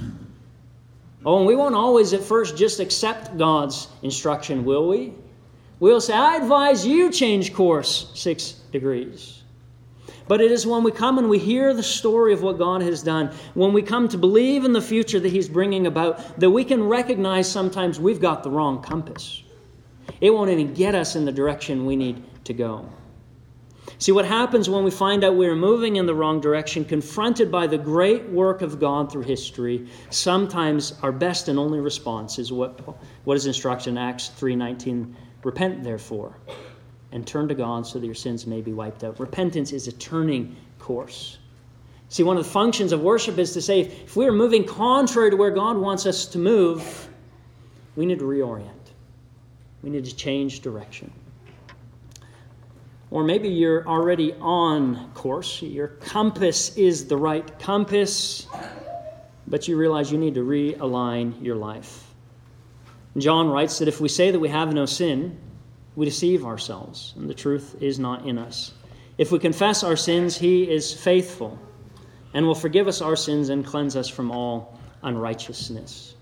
Oh, 1.24 1.38
and 1.38 1.46
we 1.46 1.56
won't 1.56 1.74
always 1.74 2.12
at 2.12 2.20
first 2.20 2.58
just 2.58 2.80
accept 2.80 3.38
God's 3.38 3.88
instruction, 4.02 4.66
will 4.66 4.86
we? 4.86 5.14
We'll 5.80 6.02
say, 6.02 6.12
I 6.12 6.36
advise 6.36 6.86
you 6.86 7.10
change 7.10 7.54
course 7.54 8.10
six 8.14 8.52
degrees. 8.70 9.37
But 10.28 10.42
it 10.42 10.52
is 10.52 10.66
when 10.66 10.82
we 10.82 10.92
come 10.92 11.18
and 11.18 11.28
we 11.30 11.38
hear 11.38 11.72
the 11.72 11.82
story 11.82 12.34
of 12.34 12.42
what 12.42 12.58
God 12.58 12.82
has 12.82 13.02
done, 13.02 13.32
when 13.54 13.72
we 13.72 13.82
come 13.82 14.08
to 14.08 14.18
believe 14.18 14.64
in 14.64 14.74
the 14.74 14.82
future 14.82 15.18
that 15.18 15.30
He's 15.30 15.48
bringing 15.48 15.86
about, 15.86 16.38
that 16.38 16.50
we 16.50 16.64
can 16.64 16.84
recognize 16.84 17.50
sometimes 17.50 17.98
we've 17.98 18.20
got 18.20 18.42
the 18.42 18.50
wrong 18.50 18.82
compass. 18.82 19.42
It 20.20 20.30
won't 20.30 20.50
even 20.50 20.74
get 20.74 20.94
us 20.94 21.16
in 21.16 21.24
the 21.24 21.32
direction 21.32 21.86
we 21.86 21.96
need 21.96 22.22
to 22.44 22.52
go. 22.52 22.88
See, 23.96 24.12
what 24.12 24.26
happens 24.26 24.68
when 24.68 24.84
we 24.84 24.90
find 24.90 25.24
out 25.24 25.34
we're 25.34 25.56
moving 25.56 25.96
in 25.96 26.04
the 26.04 26.14
wrong 26.14 26.40
direction, 26.40 26.84
confronted 26.84 27.50
by 27.50 27.66
the 27.66 27.78
great 27.78 28.28
work 28.28 28.60
of 28.60 28.78
God 28.78 29.10
through 29.10 29.22
history, 29.22 29.88
sometimes 30.10 30.92
our 31.02 31.10
best 31.10 31.48
and 31.48 31.58
only 31.58 31.80
response 31.80 32.38
is 32.38 32.52
what, 32.52 32.80
what 33.24 33.36
is 33.36 33.46
instructed 33.46 33.90
in 33.90 33.98
Acts 33.98 34.30
3.19, 34.38 35.14
repent 35.42 35.82
therefore 35.82 36.36
and 37.12 37.26
turn 37.26 37.48
to 37.48 37.54
God 37.54 37.86
so 37.86 37.98
that 37.98 38.06
your 38.06 38.14
sins 38.14 38.46
may 38.46 38.60
be 38.60 38.72
wiped 38.72 39.04
out. 39.04 39.18
Repentance 39.18 39.72
is 39.72 39.88
a 39.88 39.92
turning 39.92 40.56
course. 40.78 41.38
See, 42.10 42.22
one 42.22 42.36
of 42.36 42.44
the 42.44 42.50
functions 42.50 42.92
of 42.92 43.02
worship 43.02 43.38
is 43.38 43.52
to 43.52 43.62
say 43.62 43.80
if 43.80 44.16
we 44.16 44.26
are 44.26 44.32
moving 44.32 44.64
contrary 44.64 45.30
to 45.30 45.36
where 45.36 45.50
God 45.50 45.76
wants 45.76 46.06
us 46.06 46.26
to 46.26 46.38
move, 46.38 47.08
we 47.96 48.06
need 48.06 48.18
to 48.18 48.24
reorient. 48.24 48.72
We 49.82 49.90
need 49.90 50.04
to 50.04 50.14
change 50.14 50.60
direction. 50.60 51.12
Or 53.10 53.24
maybe 53.24 53.48
you're 53.48 53.86
already 53.86 54.34
on 54.34 55.10
course. 55.12 55.62
Your 55.62 55.88
compass 55.88 56.76
is 56.76 57.06
the 57.06 57.16
right 57.16 57.58
compass, 57.58 58.46
but 59.46 59.66
you 59.66 59.76
realize 59.76 60.12
you 60.12 60.18
need 60.18 60.34
to 60.34 60.44
realign 60.44 61.42
your 61.42 61.56
life. 61.56 62.04
John 63.16 63.48
writes 63.48 63.78
that 63.78 63.88
if 63.88 64.00
we 64.00 64.08
say 64.08 64.30
that 64.30 64.38
we 64.38 64.48
have 64.48 64.74
no 64.74 64.84
sin, 64.84 65.38
we 65.98 66.04
deceive 66.04 66.46
ourselves, 66.46 67.12
and 67.16 67.28
the 67.28 67.34
truth 67.34 67.74
is 67.80 67.98
not 67.98 68.24
in 68.24 68.38
us. 68.38 68.72
If 69.18 69.32
we 69.32 69.40
confess 69.40 69.82
our 69.82 69.96
sins, 69.96 70.38
He 70.38 70.62
is 70.62 70.94
faithful 70.94 71.58
and 72.32 72.46
will 72.46 72.54
forgive 72.54 72.86
us 72.86 73.02
our 73.02 73.16
sins 73.16 73.48
and 73.48 73.66
cleanse 73.66 73.96
us 73.96 74.08
from 74.08 74.30
all 74.30 74.78
unrighteousness. 75.02 76.14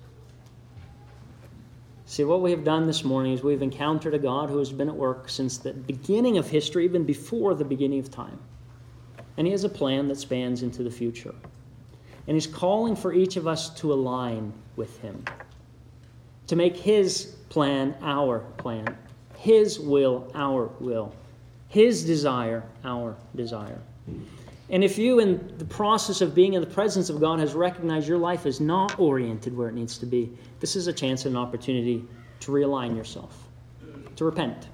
See, 2.07 2.25
what 2.25 2.41
we 2.41 2.53
have 2.53 2.65
done 2.65 2.87
this 2.87 3.05
morning 3.05 3.35
is 3.35 3.43
we've 3.43 3.61
encountered 3.61 4.15
a 4.15 4.19
God 4.19 4.49
who 4.49 4.57
has 4.57 4.73
been 4.73 4.89
at 4.89 4.97
work 4.97 5.29
since 5.29 5.59
the 5.59 5.75
beginning 5.75 6.39
of 6.39 6.49
history, 6.49 6.87
even 6.87 7.05
before 7.05 7.55
the 7.55 7.65
beginning 7.67 7.99
of 7.99 8.11
time. 8.11 8.39
And 9.37 9.47
He 9.47 9.51
has 9.51 9.65
a 9.65 9.69
plan 9.69 10.09
that 10.09 10.17
spans 10.17 10.63
into 10.63 10.85
the 10.85 10.91
future. 10.91 11.35
And 12.27 12.35
He's 12.35 12.47
calling 12.47 12.97
for 12.97 13.13
each 13.13 13.37
of 13.37 13.47
us 13.47 13.69
to 13.81 13.93
align 13.93 14.55
with 14.75 14.99
Him, 15.01 15.23
to 16.47 16.57
make 16.57 16.79
His 16.79 17.37
plan 17.51 17.95
our 18.01 18.39
plan. 18.57 18.97
His 19.47 19.79
will, 19.79 20.29
our 20.35 20.73
will. 20.81 21.15
His 21.69 22.05
desire, 22.05 22.65
our 22.83 23.17
desire. 23.37 23.79
And 24.71 24.83
if 24.83 24.99
you, 24.99 25.21
in 25.21 25.57
the 25.59 25.65
process 25.65 26.21
of 26.21 26.35
being 26.35 26.55
in 26.55 26.61
the 26.61 26.67
presence 26.67 27.11
of 27.11 27.21
God, 27.21 27.39
has 27.39 27.55
recognized 27.55 28.09
your 28.09 28.19
life 28.19 28.45
is 28.45 28.61
not 28.61 28.99
oriented 28.99 29.57
where 29.57 29.69
it 29.69 29.75
needs 29.77 29.99
to 29.99 30.07
be, 30.07 30.37
this 30.59 30.75
is 30.75 30.89
a 30.89 30.93
chance 30.93 31.27
and 31.27 31.37
an 31.37 31.41
opportunity 31.41 32.05
to 32.41 32.51
realign 32.51 32.97
yourself, 32.97 33.45
to 34.17 34.25
repent. 34.25 34.67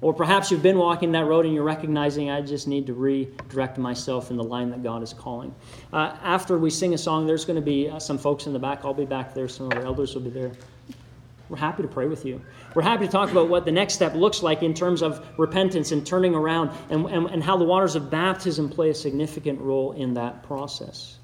Or 0.00 0.12
perhaps 0.12 0.50
you've 0.50 0.60
been 0.60 0.76
walking 0.76 1.12
that 1.12 1.26
road 1.26 1.46
and 1.46 1.54
you're 1.54 1.62
recognizing 1.62 2.30
I 2.30 2.40
just 2.40 2.66
need 2.66 2.88
to 2.88 2.94
redirect 2.94 3.78
myself 3.78 4.32
in 4.32 4.36
the 4.36 4.42
line 4.42 4.70
that 4.70 4.82
God 4.82 5.04
is 5.04 5.12
calling. 5.12 5.54
Uh, 5.92 6.16
after 6.24 6.58
we 6.58 6.68
sing 6.68 6.94
a 6.94 6.98
song, 6.98 7.28
there's 7.28 7.44
going 7.44 7.60
to 7.60 7.62
be 7.62 7.88
uh, 7.88 8.00
some 8.00 8.18
folks 8.18 8.48
in 8.48 8.52
the 8.52 8.58
back. 8.58 8.84
I'll 8.84 8.92
be 8.92 9.06
back 9.06 9.34
there. 9.34 9.46
Some 9.46 9.70
of 9.70 9.78
our 9.78 9.84
elders 9.84 10.16
will 10.16 10.22
be 10.22 10.30
there. 10.30 10.50
We're 11.48 11.58
happy 11.58 11.82
to 11.82 11.88
pray 11.88 12.06
with 12.06 12.24
you. 12.24 12.40
We're 12.74 12.82
happy 12.82 13.04
to 13.06 13.12
talk 13.12 13.30
about 13.30 13.48
what 13.48 13.64
the 13.64 13.72
next 13.72 13.94
step 13.94 14.14
looks 14.14 14.42
like 14.42 14.62
in 14.62 14.72
terms 14.72 15.02
of 15.02 15.26
repentance 15.38 15.92
and 15.92 16.06
turning 16.06 16.34
around 16.34 16.70
and, 16.88 17.06
and, 17.06 17.26
and 17.26 17.42
how 17.42 17.56
the 17.56 17.64
waters 17.64 17.96
of 17.96 18.10
baptism 18.10 18.70
play 18.70 18.90
a 18.90 18.94
significant 18.94 19.60
role 19.60 19.92
in 19.92 20.14
that 20.14 20.42
process. 20.42 21.18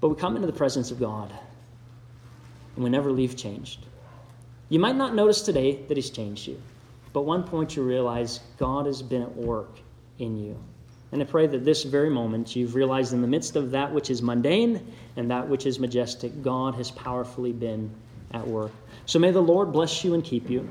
But 0.00 0.08
we 0.08 0.16
come 0.16 0.36
into 0.36 0.46
the 0.46 0.52
presence 0.52 0.90
of 0.90 0.98
God 0.98 1.32
and 2.74 2.84
we 2.84 2.90
never 2.90 3.10
leave 3.10 3.36
changed. 3.36 3.86
You 4.68 4.78
might 4.78 4.96
not 4.96 5.14
notice 5.14 5.42
today 5.42 5.82
that 5.88 5.96
He's 5.96 6.10
changed 6.10 6.46
you, 6.46 6.60
but 7.12 7.22
one 7.22 7.42
point 7.42 7.74
you 7.74 7.82
realize 7.82 8.40
God 8.58 8.86
has 8.86 9.02
been 9.02 9.22
at 9.22 9.34
work 9.34 9.78
in 10.18 10.36
you. 10.36 10.56
And 11.10 11.22
I 11.22 11.24
pray 11.24 11.46
that 11.46 11.64
this 11.64 11.84
very 11.84 12.10
moment 12.10 12.54
you've 12.54 12.74
realized 12.74 13.12
in 13.12 13.22
the 13.22 13.28
midst 13.28 13.56
of 13.56 13.70
that 13.70 13.92
which 13.92 14.10
is 14.10 14.20
mundane 14.20 14.92
and 15.16 15.30
that 15.30 15.48
which 15.48 15.64
is 15.64 15.78
majestic, 15.78 16.42
God 16.42 16.74
has 16.74 16.90
powerfully 16.90 17.52
been 17.52 17.90
at 18.32 18.46
work. 18.46 18.72
So 19.06 19.18
may 19.18 19.30
the 19.30 19.40
Lord 19.40 19.72
bless 19.72 20.04
you 20.04 20.14
and 20.14 20.22
keep 20.22 20.50
you. 20.50 20.68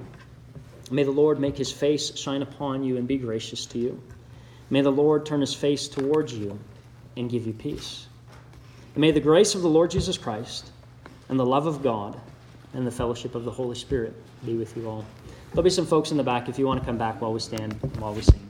May 0.91 1.03
the 1.03 1.11
Lord 1.11 1.39
make 1.39 1.57
his 1.57 1.71
face 1.71 2.15
shine 2.15 2.43
upon 2.43 2.83
you 2.83 2.97
and 2.97 3.07
be 3.07 3.17
gracious 3.17 3.65
to 3.67 3.79
you. 3.79 4.01
May 4.69 4.81
the 4.81 4.91
Lord 4.91 5.25
turn 5.25 5.41
his 5.41 5.53
face 5.53 5.87
towards 5.87 6.33
you 6.33 6.57
and 7.15 7.29
give 7.29 7.47
you 7.47 7.53
peace. 7.53 8.07
And 8.93 9.01
may 9.01 9.11
the 9.11 9.19
grace 9.19 9.55
of 9.55 9.61
the 9.61 9.69
Lord 9.69 9.91
Jesus 9.91 10.17
Christ 10.17 10.71
and 11.29 11.39
the 11.39 11.45
love 11.45 11.65
of 11.65 11.81
God 11.81 12.19
and 12.73 12.85
the 12.85 12.91
fellowship 12.91 13.33
of 13.35 13.43
the 13.43 13.51
Holy 13.51 13.75
Spirit 13.75 14.13
be 14.45 14.55
with 14.55 14.77
you 14.77 14.87
all. 14.87 15.05
There'll 15.51 15.63
be 15.63 15.69
some 15.69 15.85
folks 15.85 16.11
in 16.11 16.17
the 16.17 16.23
back 16.23 16.47
if 16.47 16.59
you 16.59 16.67
want 16.67 16.79
to 16.79 16.85
come 16.85 16.97
back 16.97 17.21
while 17.21 17.33
we 17.33 17.39
stand, 17.39 17.73
while 17.99 18.13
we 18.13 18.21
sing. 18.21 18.46